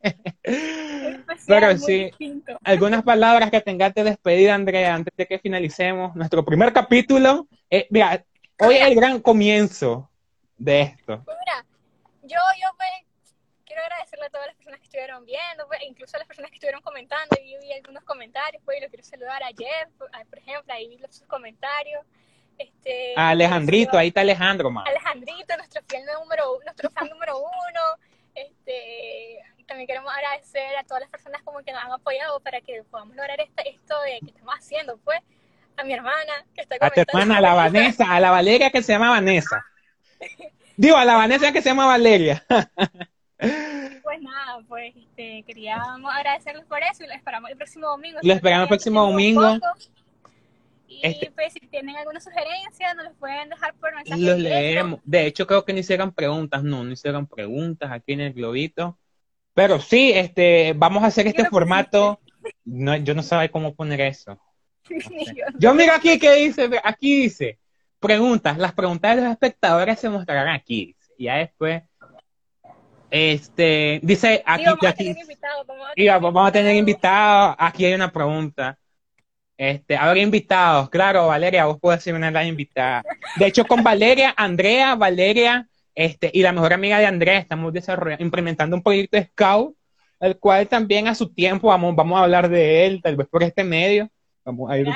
Pero 1.47 1.77
sí, 1.77 2.11
algunas 2.61 3.01
palabras 3.03 3.49
que 3.49 3.61
tengas 3.61 3.93
de 3.93 4.03
despedida, 4.03 4.53
Andrea, 4.53 4.93
antes 4.93 5.13
de 5.15 5.25
que 5.25 5.39
finalicemos 5.39 6.13
nuestro 6.17 6.43
primer 6.43 6.73
capítulo. 6.73 7.47
Eh, 7.69 7.87
mira, 7.89 8.21
hoy 8.59 8.75
es 8.75 8.87
el 8.87 8.95
gran 8.95 9.21
comienzo 9.21 10.09
de 10.57 10.81
esto. 10.81 11.23
Mira, 11.25 11.65
yo, 12.23 12.39
yo 12.61 12.67
quiero 13.73 13.85
agradecerle 13.85 14.25
a 14.25 14.29
todas 14.29 14.47
las 14.47 14.55
personas 14.55 14.79
que 14.79 14.85
estuvieron 14.85 15.25
viendo, 15.25 15.67
pues, 15.67 15.79
incluso 15.87 16.15
a 16.15 16.19
las 16.19 16.27
personas 16.27 16.51
que 16.51 16.55
estuvieron 16.55 16.81
comentando. 16.81 17.35
Y 17.41 17.57
vi 17.57 17.73
algunos 17.73 18.03
comentarios, 18.03 18.61
pues, 18.63 18.77
y 18.77 18.81
lo 18.81 18.89
quiero 18.89 19.03
saludar 19.03 19.41
a 19.43 19.47
Jeff, 19.47 19.89
por 19.97 20.37
ejemplo, 20.37 20.73
ahí 20.73 20.87
vi 20.87 20.99
sus 21.09 21.27
comentarios. 21.27 22.05
Este, 22.57 23.13
a 23.17 23.29
Alejandrito, 23.29 23.97
ahí 23.97 24.09
está 24.09 24.21
Alejandro, 24.21 24.69
más. 24.69 24.87
Alejandrito, 24.87 25.57
nuestro 25.57 25.81
fiel 25.87 26.03
número, 26.05 26.59
nuestro 26.63 26.89
fan 26.91 27.09
número 27.09 27.39
uno. 27.39 27.81
Este, 28.35 29.39
también 29.65 29.87
queremos 29.87 30.13
agradecer 30.13 30.75
a 30.77 30.83
todas 30.83 31.01
las 31.01 31.09
personas 31.09 31.41
como 31.41 31.59
que 31.63 31.71
nos 31.71 31.83
han 31.83 31.91
apoyado 31.91 32.39
para 32.41 32.61
que 32.61 32.83
podamos 32.83 33.15
lograr 33.15 33.39
esto, 33.41 33.63
esto 33.65 34.01
de 34.01 34.19
que 34.19 34.31
estamos 34.31 34.53
haciendo, 34.55 34.97
pues. 34.97 35.19
A 35.75 35.83
mi 35.83 35.93
hermana, 35.93 36.45
que 36.53 36.61
está 36.61 36.75
A 36.79 36.91
tu 36.91 37.01
hermana, 37.01 37.37
a 37.39 37.41
la 37.41 37.55
Vanessa, 37.55 38.05
a 38.07 38.19
la 38.19 38.29
Valeria 38.29 38.69
que 38.69 38.83
se 38.83 38.93
llama 38.93 39.09
Vanessa. 39.09 39.65
Digo, 40.77 40.95
a 40.95 41.05
la 41.05 41.15
Vanessa 41.15 41.51
que 41.51 41.63
se 41.63 41.69
llama 41.69 41.87
Valeria. 41.87 42.45
Pues 44.03 44.21
nada, 44.21 44.59
pues 44.67 44.93
este, 44.95 45.43
queríamos 45.43 46.11
agradecerles 46.13 46.65
por 46.65 46.79
eso 46.79 47.03
y 47.03 47.07
lo 47.07 47.13
esperamos 47.13 47.49
el 47.49 47.57
próximo 47.57 47.87
domingo. 47.87 48.19
Lo 48.21 48.33
esperamos 48.33 48.63
el 48.63 48.69
próximo 48.69 49.01
domingo. 49.01 49.59
Y 50.87 50.99
este, 51.01 51.31
pues 51.31 51.53
si 51.53 51.59
tienen 51.61 51.95
alguna 51.95 52.19
sugerencia, 52.19 52.93
nos 52.93 53.05
los 53.05 53.15
pueden 53.15 53.49
dejar 53.49 53.73
por 53.75 53.95
mensaje. 53.95 54.21
Los 54.21 54.37
leemos. 54.37 54.99
De 55.03 55.25
hecho, 55.25 55.47
creo 55.47 55.65
que 55.65 55.73
no 55.73 55.79
hicieron 55.79 56.11
preguntas, 56.11 56.63
no, 56.63 56.83
no 56.83 56.91
hicieron 56.91 57.27
preguntas 57.27 57.91
aquí 57.91 58.13
en 58.13 58.21
el 58.21 58.33
globito. 58.33 58.97
Pero 59.53 59.79
sí, 59.79 60.11
este, 60.13 60.73
vamos 60.75 61.03
a 61.03 61.07
hacer 61.07 61.27
este 61.27 61.45
formato. 61.45 62.19
No, 62.65 62.95
yo 62.97 63.13
no 63.13 63.23
sé 63.23 63.49
cómo 63.51 63.73
poner 63.75 64.01
eso. 64.01 64.39
yo, 65.59 65.73
miro 65.73 65.93
aquí 65.93 66.19
que 66.19 66.35
dice, 66.35 66.69
aquí 66.83 67.23
dice, 67.23 67.59
preguntas, 67.99 68.57
las 68.57 68.73
preguntas 68.73 69.15
de 69.15 69.21
los 69.21 69.31
espectadores 69.31 69.99
se 69.99 70.09
mostrarán 70.09 70.49
aquí. 70.49 70.95
Y 71.17 71.25
ya 71.25 71.35
después, 71.35 71.83
este, 73.15 73.99
dice 74.01 74.41
aquí, 74.43 74.65
vamos, 74.65 74.79
aquí, 74.81 74.87
a 74.87 74.93
tener 75.93 76.19
vamos 76.19 76.47
a 76.47 76.51
tener 76.51 76.75
invitados. 76.75 77.55
Aquí 77.59 77.85
hay 77.85 77.93
una 77.93 78.11
pregunta. 78.11 78.75
Este, 79.55 79.95
habrá 79.95 80.19
invitados, 80.19 80.89
claro, 80.89 81.27
Valeria, 81.27 81.65
vos 81.65 81.77
puedes 81.79 82.01
ser 82.01 82.15
una 82.15 82.25
de 82.25 82.31
las 82.31 82.47
invitadas. 82.47 83.03
De 83.35 83.45
hecho, 83.45 83.65
con 83.65 83.83
Valeria, 83.83 84.33
Andrea, 84.35 84.95
Valeria, 84.95 85.67
este, 85.93 86.31
y 86.33 86.41
la 86.41 86.53
mejor 86.53 86.73
amiga 86.73 86.97
de 86.97 87.05
Andrea, 87.05 87.37
estamos 87.37 87.71
desarrollando, 87.71 88.23
implementando 88.23 88.75
un 88.75 88.81
proyecto 88.81 89.15
de 89.15 89.25
Scout, 89.25 89.75
el 90.19 90.39
cual 90.39 90.67
también 90.67 91.07
a 91.07 91.13
su 91.13 91.31
tiempo 91.31 91.67
vamos, 91.67 91.95
vamos 91.95 92.19
a 92.19 92.23
hablar 92.23 92.49
de 92.49 92.87
él, 92.87 92.99
tal 93.03 93.15
vez 93.15 93.27
por 93.27 93.43
este 93.43 93.63
medio. 93.63 94.09
Vamos 94.43 94.71
a 94.71 94.77
ir 94.79 94.87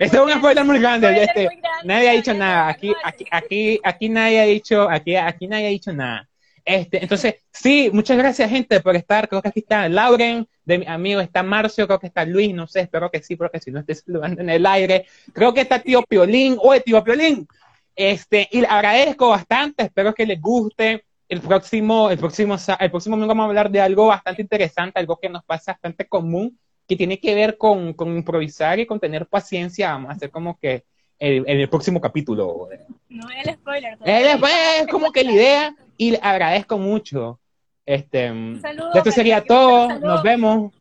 es 0.00 0.12
un 0.14 0.32
spoiler 0.32 0.64
muy 0.64 0.80
grande. 0.80 1.22
Este, 1.22 1.48
nadie 1.84 2.10
ha 2.10 2.12
dicho 2.14 2.34
nada. 2.34 2.68
Aquí, 2.68 2.92
aquí, 3.04 3.24
aquí, 3.30 3.80
aquí 3.84 4.08
nadie 4.08 4.40
ha 4.40 4.44
dicho, 4.46 4.90
aquí, 4.90 5.14
aquí 5.14 5.46
nadie 5.46 5.66
ha 5.66 5.70
dicho 5.70 5.92
nada. 5.92 6.27
Este, 6.68 7.02
entonces, 7.02 7.36
sí, 7.50 7.88
muchas 7.94 8.18
gracias, 8.18 8.50
gente, 8.50 8.80
por 8.80 8.94
estar. 8.94 9.26
Creo 9.26 9.40
que 9.40 9.48
aquí 9.48 9.60
está 9.60 9.88
Lauren, 9.88 10.46
de 10.66 10.76
mi 10.76 10.86
amigo 10.86 11.18
está 11.22 11.42
Marcio, 11.42 11.86
creo 11.86 11.98
que 11.98 12.08
está 12.08 12.26
Luis, 12.26 12.54
no 12.54 12.66
sé, 12.66 12.80
espero 12.80 13.10
que 13.10 13.22
sí, 13.22 13.36
porque 13.36 13.58
si 13.58 13.70
no 13.70 13.80
estoy 13.80 13.94
saludando 14.06 14.42
en 14.42 14.50
el 14.50 14.66
aire. 14.66 15.06
Creo 15.32 15.54
que 15.54 15.62
está 15.62 15.78
tío 15.78 16.02
Piolín. 16.02 16.58
Oye, 16.60 16.80
tío 16.80 17.02
Piolín. 17.02 17.48
Este, 17.96 18.50
y 18.52 18.60
le 18.60 18.66
agradezco 18.66 19.30
bastante, 19.30 19.84
espero 19.84 20.12
que 20.12 20.26
les 20.26 20.38
guste. 20.42 21.06
El 21.26 21.40
próximo, 21.40 22.10
el 22.10 22.18
próximo, 22.18 22.56
el 22.78 22.90
próximo 22.90 23.16
domingo 23.16 23.30
vamos 23.30 23.44
a 23.44 23.48
hablar 23.48 23.70
de 23.70 23.80
algo 23.80 24.08
bastante 24.08 24.42
interesante, 24.42 25.00
algo 25.00 25.18
que 25.18 25.30
nos 25.30 25.44
pasa 25.44 25.72
bastante 25.72 26.06
común, 26.06 26.58
que 26.86 26.96
tiene 26.96 27.18
que 27.18 27.34
ver 27.34 27.56
con, 27.56 27.94
con 27.94 28.14
improvisar 28.14 28.78
y 28.78 28.84
con 28.84 29.00
tener 29.00 29.26
paciencia. 29.26 29.92
Vamos 29.92 30.10
a 30.10 30.12
hacer 30.12 30.30
como 30.30 30.58
que 30.58 30.84
en 31.18 31.46
el, 31.46 31.60
el, 31.62 31.68
próximo 31.70 31.98
capítulo. 31.98 32.68
No 33.08 33.30
es 33.30 33.46
el 33.46 33.54
spoiler. 33.54 33.98
Es, 34.04 34.86
como 34.88 35.12
que 35.12 35.24
la 35.24 35.32
idea 35.32 35.76
y 35.98 36.12
le 36.12 36.20
agradezco 36.22 36.78
mucho. 36.78 37.38
Este, 37.84 38.30
un 38.30 38.60
saludo, 38.62 38.94
esto 38.94 39.10
sería 39.10 39.44
todo. 39.44 39.98
Nos 39.98 40.22
vemos. 40.22 40.72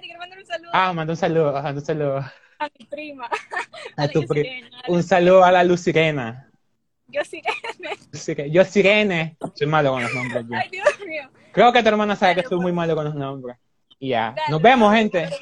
Quiero 0.00 0.18
mandar 0.18 0.38
un 0.38 0.46
saludo. 0.46 0.70
Ah, 0.72 0.92
manda 0.92 1.12
un 1.12 1.16
saludo, 1.16 1.52
manda 1.52 1.80
un 1.80 1.84
saludo. 1.84 2.18
A 2.58 2.68
mi 2.78 2.86
prima. 2.86 3.28
A, 3.96 4.02
a 4.04 4.08
tu 4.08 4.26
prima. 4.26 4.68
Un 4.88 5.02
saludo 5.02 5.44
a 5.44 5.52
la 5.52 5.64
Lucirena. 5.64 6.50
Yo 7.08 7.22
Sirene. 7.24 8.50
Yo 8.50 8.64
Sirene. 8.64 9.36
Soy 9.54 9.66
malo 9.66 9.92
con 9.92 10.02
los 10.02 10.14
nombres. 10.14 10.44
Ay, 10.52 10.68
Dios 10.70 10.86
mío. 11.06 11.30
Creo 11.52 11.72
que 11.72 11.82
tu 11.82 11.88
hermana 11.88 12.16
sabe 12.16 12.36
que 12.36 12.42
soy 12.42 12.58
muy 12.58 12.72
malo 12.72 12.94
con 12.94 13.04
los 13.04 13.14
nombres. 13.14 13.56
Y 13.98 14.10
ya. 14.10 14.34
Nos 14.48 14.60
vemos, 14.60 14.94
gente. 14.94 15.28